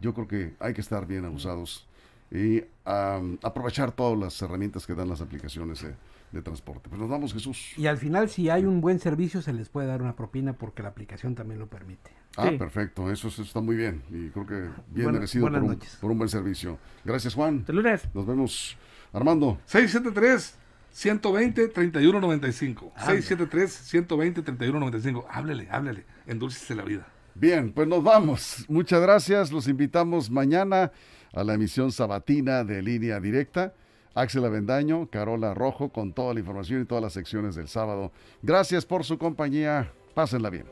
yo 0.00 0.14
creo 0.14 0.28
que 0.28 0.54
hay 0.60 0.74
que 0.74 0.80
estar 0.80 1.06
bien 1.06 1.24
abusados 1.24 1.86
y 2.30 2.62
am, 2.84 3.38
aprovechar 3.42 3.90
todas 3.92 4.16
las 4.18 4.40
herramientas 4.42 4.86
que 4.86 4.94
dan 4.94 5.08
las 5.08 5.20
aplicaciones 5.22 5.82
de, 5.82 5.94
de 6.30 6.42
transporte. 6.42 6.88
Pues 6.90 7.00
nos 7.00 7.08
vamos, 7.10 7.32
Jesús. 7.32 7.72
Y 7.78 7.86
al 7.86 7.96
final, 7.96 8.28
si 8.28 8.50
hay 8.50 8.64
un 8.66 8.80
buen 8.82 9.00
servicio, 9.00 9.40
se 9.42 9.52
les 9.54 9.68
puede 9.70 9.86
dar 9.88 10.02
una 10.02 10.14
propina 10.14 10.52
porque 10.52 10.82
la 10.82 10.90
aplicación 10.90 11.34
también 11.34 11.58
lo 11.58 11.66
permite. 11.66 12.10
Ah, 12.36 12.50
Sí. 12.50 12.58
perfecto, 12.58 13.10
eso, 13.10 13.28
eso 13.28 13.42
está 13.42 13.60
muy 13.60 13.74
bien 13.74 14.02
y 14.10 14.28
creo 14.28 14.46
que 14.46 14.68
bien 14.90 15.10
merecido 15.10 15.48
por 15.48 15.58
un, 15.60 15.66
noches. 15.68 15.96
por 16.00 16.10
un 16.10 16.18
buen 16.18 16.28
servicio. 16.28 16.78
Gracias, 17.04 17.34
Juan. 17.34 17.60
Hasta 17.60 17.72
lunes. 17.72 18.02
Nos 18.14 18.26
vemos. 18.26 18.76
Armando. 19.12 19.58
673 19.64 20.54
120 20.92 21.68
3195. 21.68 22.92
Ah, 22.94 23.06
673 23.06 23.72
120 23.72 24.42
3195. 24.42 25.26
Háblele, 25.30 25.68
háblele. 25.70 26.04
Endúlcese 26.26 26.74
la 26.74 26.84
vida. 26.84 27.08
Bien, 27.38 27.72
pues 27.72 27.86
nos 27.86 28.02
vamos. 28.02 28.64
Muchas 28.68 29.00
gracias. 29.00 29.52
Los 29.52 29.68
invitamos 29.68 30.28
mañana 30.28 30.90
a 31.32 31.44
la 31.44 31.54
emisión 31.54 31.92
sabatina 31.92 32.64
de 32.64 32.82
Línea 32.82 33.20
Directa. 33.20 33.74
Axel 34.12 34.44
Avendaño, 34.44 35.08
Carola 35.08 35.54
Rojo, 35.54 35.90
con 35.90 36.12
toda 36.12 36.34
la 36.34 36.40
información 36.40 36.82
y 36.82 36.84
todas 36.84 37.04
las 37.04 37.12
secciones 37.12 37.54
del 37.54 37.68
sábado. 37.68 38.10
Gracias 38.42 38.84
por 38.84 39.04
su 39.04 39.18
compañía. 39.18 39.92
Pásenla 40.14 40.50
bien. 40.50 40.64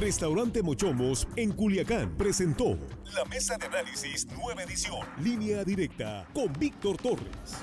Restaurante 0.00 0.60
Mochomos 0.62 1.28
en 1.36 1.52
Culiacán 1.52 2.16
presentó 2.16 2.78
la 3.14 3.24
mesa 3.26 3.56
de 3.58 3.66
análisis 3.66 4.26
nueva 4.26 4.64
edición, 4.64 5.06
línea 5.22 5.62
directa 5.62 6.26
con 6.34 6.52
Víctor 6.54 6.96
Torres. 6.96 7.62